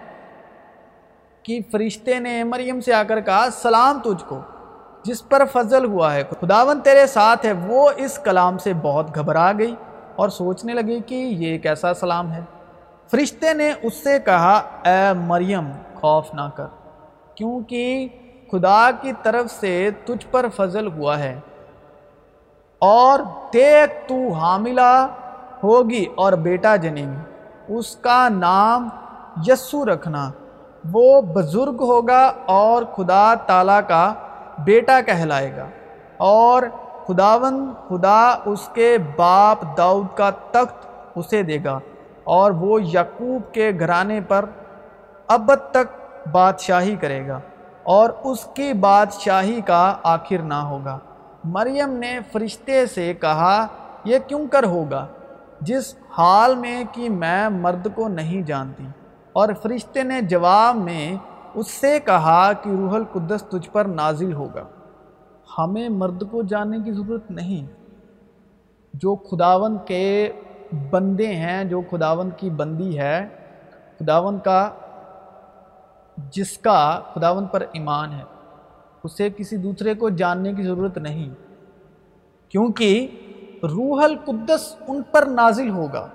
کہ 1.42 1.61
فرشتے 1.72 2.18
نے 2.18 2.44
مریم 2.44 2.81
سے 2.81 2.94
آ 2.94 3.03
کر 3.03 3.20
کہا، 3.20 3.46
سلام 3.53 4.00
تجھ 4.05 4.24
کو، 4.29 4.40
جس 5.03 5.29
پر 5.29 5.42
فضل 5.53 5.85
ہوا 5.85 6.14
ہے۔ 6.14 6.22
خداون 6.40 6.81
تیرے 6.81 7.07
ساتھ 7.07 7.46
ہے۔ 7.46 7.53
وہ 7.53 7.90
اس 7.96 8.18
کلام 8.18 8.59
سے 8.59 8.72
بہت 8.83 9.14
گھبرا 9.14 9.53
گئی 9.59 9.74
اور 10.16 10.29
سوچنے 10.29 10.72
لگی 10.72 11.00
کہ 11.00 11.14
یہ 11.14 11.59
کیسا 11.59 11.94
سلام 11.94 12.33
ہے۔ 12.33 12.40
فرشتے 13.11 13.55
نے 13.55 13.72
اس 13.83 13.94
سے 13.94 14.18
کہا، 14.18 14.61
اے 14.85 15.12
مریم، 15.12 15.70
خوف 15.94 16.35
نہ 16.35 16.48
کر، 16.55 16.66
کیونکہ 17.35 18.09
خدا 18.53 18.91
کی 19.01 19.13
طرف 19.23 19.51
سے 19.51 19.91
تجھ 20.05 20.27
پر 20.31 20.47
فضل 20.57 20.87
ہوا 20.87 21.19
ہے 21.19 21.41
اور 22.79 23.19
دیکھ 23.53 24.09
تو 24.09 24.33
حاملہ 24.33 25.07
ہوگی 25.63 26.05
اور 26.17 26.33
بیٹا 26.33 26.77
جنیں 26.77 27.07
گی 27.07 27.19
اس 27.77 27.97
کا 27.97 28.29
نام 28.29 28.89
یسو 29.47 29.85
رکھنا۔ 29.85 30.31
وہ 30.93 31.21
بزرگ 31.21 31.77
ہوگا 31.81 32.33
اور 32.47 32.83
خدا 32.97 33.35
تعالیٰ 33.35 33.81
کا 33.89 34.15
بیٹا 34.59 35.01
کہلائے 35.01 35.57
گا۔ 35.57 35.67
اور 36.17 36.63
خداون 37.07 37.73
خدا 37.89 38.39
اس 38.45 38.69
کے 38.75 38.99
باپ 39.17 39.79
داؤد 39.79 40.17
کا 40.17 40.31
تخت 40.31 40.87
اسے 41.15 41.43
دے 41.43 41.59
گا۔ 41.65 41.79
اور 42.25 42.51
وہ 42.51 42.83
یعقوب 42.83 43.55
کے 43.55 43.73
گھرانے 43.79 44.21
پر 44.29 44.45
ابد 45.27 45.71
تک 45.71 46.01
بادشاہی 46.33 46.97
کرے 46.97 47.29
گا۔ 47.29 47.41
اور 47.83 48.11
اس 48.25 48.45
کی 48.45 48.73
بادشاہی 48.73 49.61
کا 49.61 49.97
آخر 50.03 50.38
نہ 50.38 50.55
ہوگا۔ 50.55 50.99
مریم 51.45 51.90
نے 51.90 52.19
فرشتے 52.33 52.87
سے 52.87 53.14
کہا، 53.14 53.66
یہ 54.05 54.19
کیوں 54.27 54.47
کر 54.49 54.64
ہوگا؟ 54.64 55.07
جس 55.61 55.95
حال 56.19 56.55
میں 56.55 56.85
کہ 56.93 57.11
میں 57.11 57.49
مرد 57.49 57.87
کو 57.95 58.09
نہیں 58.09 58.43
جانتی۔ 58.43 58.87
اور 59.33 59.49
فرشتے 59.62 60.03
نے 60.03 60.21
جواب 60.21 60.77
میں 60.77 61.16
اس 61.55 61.71
سے 61.71 61.99
کہا 62.01 62.53
کہ 62.53 62.69
روح 62.69 62.95
القدس 62.95 63.43
تجھ 63.43 63.71
پر 63.71 63.85
نازل 63.85 64.33
ہوگا۔ 64.33 64.62
ہمیں 65.59 65.88
مرد 65.88 66.23
کو 66.31 66.43
جاننے 66.43 66.79
کی 66.85 66.93
ضرورت 66.93 67.31
نہیں۔ 67.31 67.66
جو 68.95 69.16
خداون 69.16 69.77
کے 69.87 70.33
بندے 70.90 71.27
ہیں، 71.27 71.64
جو 71.64 71.81
خداون 71.90 72.31
کی 72.37 72.51
بندی 72.51 72.99
ہے 72.99 73.29
خداون 74.01 74.38
کا 74.38 74.71
جس 76.30 76.59
کا 76.59 77.00
خداون 77.14 77.46
پر 77.46 77.64
ایمان 77.72 78.12
ہے، 78.12 78.22
اسے 79.04 79.28
کسی 79.37 79.56
دوسرے 79.56 79.94
کو 79.94 80.09
جاننے 80.09 80.52
کی 80.52 80.62
ضرورت 80.62 80.98
نہیں۔ 80.98 81.30
کیونکہ 82.48 83.09
روح 83.62 84.04
القدس 84.04 84.76
ان 84.88 85.02
پر 85.02 85.26
نازل 85.26 85.70
ہوگا۔ 85.70 86.09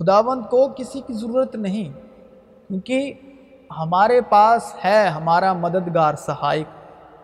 خداوند 0.00 0.50
کو 0.50 0.68
کسی 0.76 1.00
کی 1.06 1.12
ضرورت 1.12 1.54
نہیں، 1.56 1.92
کیونکہ 2.68 3.12
ہمارے 3.78 4.20
پاس 4.20 4.74
ہے 4.84 5.08
ہمارا 5.08 5.52
مددگار 5.52 6.14
سہائک 6.14 6.66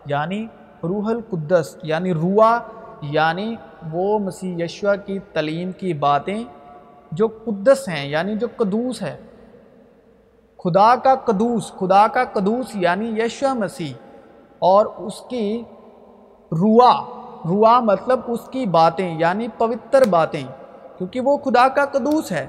یعنی 0.05 0.47
روح 0.83 1.09
القدس 1.09 1.77
یعنی 1.83 2.13
روا 2.13 2.59
یعنی 3.01 3.55
وہ 3.91 4.19
مسیح 4.19 4.63
یشوا 4.63 4.95
کی 4.95 5.19
تعلیم 5.19 5.71
کی 5.71 5.93
باتیں 5.93 6.43
جو 7.11 7.27
قدس 7.27 7.89
ہیں 7.89 8.09
یعنی 8.09 8.35
جو 8.35 8.47
قدوس 8.55 9.01
ہے۔ 9.01 9.17
خدا 10.65 10.95
کا 10.95 11.15
قدوس، 11.15 11.71
خدا 11.71 12.07
کا 12.07 12.23
قدوس 12.33 12.65
یعنی 12.73 13.21
یشوا 13.21 13.53
مسیح 13.53 13.93
اور 14.59 14.85
اس 14.85 15.21
کی 15.21 15.63
روا 16.51 16.93
روا 17.45 17.79
مطلب 17.79 18.19
اس 18.27 18.39
کی 18.51 18.65
باتیں 18.65 19.19
یعنی 19.19 19.47
پوتر 19.57 20.07
باتیں، 20.09 20.43
کیونکہ 20.97 21.19
وہ 21.19 21.37
خدا 21.37 21.67
کا 21.67 21.85
قدوس 21.85 22.31
ہے۔ 22.31 22.47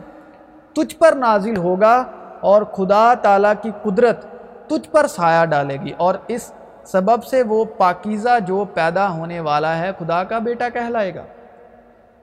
تجھ 0.72 0.96
پر 0.96 1.12
نازل 1.12 1.57
ہوگا 1.57 2.05
اور 2.40 2.62
خدا 2.62 3.14
تعالیٰ 3.14 3.52
کی 3.62 3.70
قدرت 3.83 4.26
تجھ 4.66 4.90
پر 4.90 5.07
سایہ 5.07 5.44
ڈالے 5.44 5.76
گی 5.76 5.92
اور 5.96 6.14
اس 6.29 6.52
سبب 6.85 7.24
سے 7.24 7.42
وہ 7.42 7.64
پاکیزہ 7.76 8.38
جو 8.46 8.64
پیدا 8.74 9.11
ہونے 9.11 9.40
والا 9.40 9.79
ہے 9.79 9.90
خدا 9.98 10.24
کا 10.24 10.38
بیٹا 10.38 10.68
کہلائے 10.68 11.14
گا۔ 11.14 11.22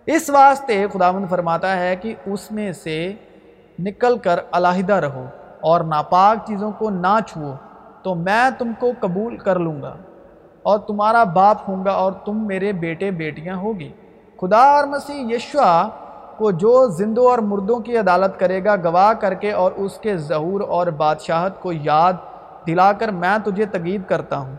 اس 0.06 0.30
واسطے 0.30 0.86
خداوند 0.94 1.26
فرماتا 1.30 1.80
ہے 1.80 1.96
کہ 1.96 2.16
اس 2.26 2.52
میں 2.52 2.72
سے 2.72 3.14
نکل 3.80 4.18
کر 4.18 4.40
علیحدہ 4.52 4.94
رہو۔ 4.94 5.26
اور 5.64 5.82
ناپاک 5.82 6.46
چیزوں 6.48 6.72
کو 6.72 6.90
نہ 6.90 7.18
چھوؤ، 7.28 7.54
تو 8.04 8.16
میں 8.16 8.50
تم 8.58 8.72
کو 8.80 8.92
قبول 9.00 9.38
کر 9.38 9.60
لوں 9.60 9.82
گا 9.82 9.96
اور 10.64 10.80
تمہارا 10.80 11.24
باپ 11.24 11.58
ہوں 11.68 11.86
گا 11.86 11.92
اور 11.92 12.12
تم 12.26 12.46
میرے 12.48 12.72
بیٹے 12.74 13.12
بیٹیاں 13.12 13.56
ہوگی۔ 13.56 13.92
خدا 14.42 14.62
اور 14.72 14.84
مسیح 14.84 15.36
یشوا 15.36 15.88
کو 16.38 16.52
جو 16.52 16.88
زندوں 16.88 17.26
اور 17.26 17.40
مردوں 17.40 17.80
کی 17.80 17.98
عدالت 17.98 18.40
کرے 18.40 18.64
گا، 18.66 18.76
گواہ 18.76 19.14
کر 19.14 19.34
کے 19.34 19.52
اور 19.52 19.72
اس 19.76 19.98
کے 19.98 20.18
ظہور 20.18 20.62
اور 20.68 20.88
بادشاہت 20.88 21.62
کو 21.62 21.72
یاد 21.72 22.14
دلا 22.68 22.92
کر 22.94 23.12
میں 23.12 23.38
تجھے 23.44 23.66
تقید 23.66 24.02
کرتا 24.08 24.38
ہوں 24.38 24.56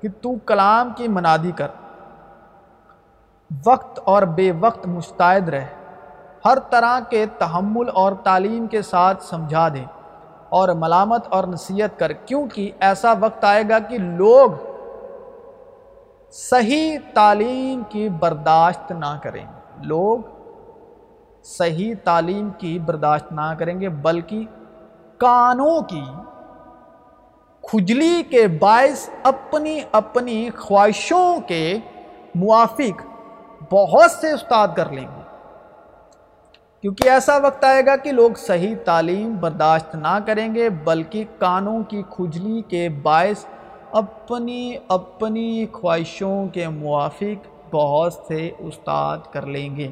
کہ 0.00 0.08
تو 0.20 0.34
کلام 0.46 0.92
کی 0.96 1.08
منادی 1.08 1.52
کر۔ 1.56 1.68
وقت 3.66 4.00
اور 4.04 4.22
بے 4.22 4.52
وقت 4.60 4.86
مستعد 4.86 5.48
رہ، 5.48 5.64
ہر 6.44 6.58
طرح 6.70 6.98
کے 7.08 7.24
تحمل 7.38 7.88
اور 7.94 8.12
تعلیم 8.22 8.66
کے 8.66 8.82
ساتھ 8.82 9.24
سمجھا 9.24 9.68
دے 9.68 9.84
اور 10.52 10.68
ملامت 10.68 11.26
اور 11.28 11.44
نصیحت 11.44 11.98
کر، 11.98 12.12
کیونکہ 12.12 12.70
ایسا 12.80 13.12
وقت 13.20 13.44
آئے 13.44 13.62
گا 13.68 13.78
کہ 13.78 13.98
لوگ 13.98 14.50
صحیح 16.30 16.98
تعلیم 17.14 17.82
کی 17.88 18.08
برداشت 18.08 18.92
نہ 18.92 19.18
کریں۔ 19.22 19.46
لوگ 19.82 20.18
صحیح 21.44 21.94
تعلیم 22.04 22.50
کی 22.58 22.78
برداشت 22.78 23.32
نہ 23.32 23.54
کریں 23.58 23.80
گے، 23.80 23.88
بلکہ 23.88 24.44
کانوں 25.18 25.80
کی 25.80 26.04
کھجلی 27.62 28.22
کے 28.22 28.46
باعث 28.46 29.08
اپنی 29.22 29.80
اپنی 29.92 30.50
خواہشوں 30.58 31.40
کے 31.48 31.78
موافق 32.34 33.02
بہت 33.72 34.10
سے 34.10 34.30
استاد 34.32 34.68
کر 34.76 34.88
لیں 34.90 35.08
گے۔ 35.16 35.21
کیونکہ 36.82 37.08
ایسا 37.08 37.36
وقت 37.36 37.64
آئے 37.64 37.86
گا 37.86 37.96
کہ 37.96 38.12
لوگ 38.12 38.30
صحیح 38.36 38.74
تعلیم 38.84 39.36
برداشت 39.40 39.94
نہ 39.94 40.18
کریں 40.26 40.54
گے، 40.54 40.70
بلکہ 40.70 41.24
کانوں 41.38 41.82
کی 41.82 42.02
کھجلی 42.10 42.62
کے 42.62 42.88
باعث 42.88 43.44
اپنی 43.92 44.76
اپنی 44.88 45.66
خواہشوں 45.72 46.46
کے 46.46 46.68
موافق 46.68 47.46
بہت 47.74 48.12
سے 48.12 48.50
استاد 48.58 49.18
کر 49.32 49.46
لیں 49.46 49.76
گے 49.76 49.88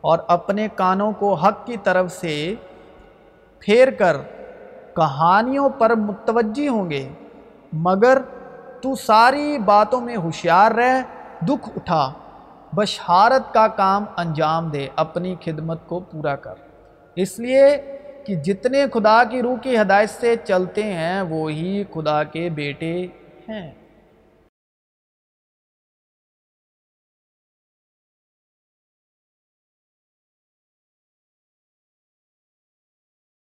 اور 0.00 0.18
اپنے 0.28 0.68
کانوں 0.74 1.12
کو 1.12 1.34
حق 1.34 1.66
کی 1.66 1.76
طرف 1.82 2.12
سے 2.12 2.54
پھیر 3.58 3.90
کر 3.90 4.16
کہانیوں 4.96 5.68
پر 5.68 5.94
متوجہ 5.94 6.68
ہوں 6.68 6.90
گے۔ 6.90 7.08
مگر 7.72 8.18
تو 8.82 8.94
ساری 8.94 9.58
باتوں 9.58 10.00
میں 10.00 10.16
ہوشیار 10.16 10.70
رہ، 10.70 11.00
دکھ 11.46 11.68
اٹھا۔ 11.76 12.12
بشہارت 12.72 13.54
کا 13.54 13.68
کام 13.68 14.04
انجام 14.16 14.70
دے، 14.70 14.88
اپنی 14.96 15.34
خدمت 15.44 15.86
کو 15.86 16.00
پورا 16.00 16.36
کر۔ 16.36 16.54
اس 17.16 17.38
لیے 17.38 17.76
کہ 18.26 18.34
جتنے 18.34 18.84
خدا 18.94 19.24
کی 19.24 19.42
روح 19.42 19.58
کی 19.58 19.78
ہدایت 19.78 20.10
سے 20.10 20.36
چلتے 20.44 20.82
ہیں، 20.82 21.22
وہی 21.22 21.84
خدا 21.94 22.22
کے 22.24 22.48
بیٹے 22.48 23.06
ہیں۔ 23.48 23.72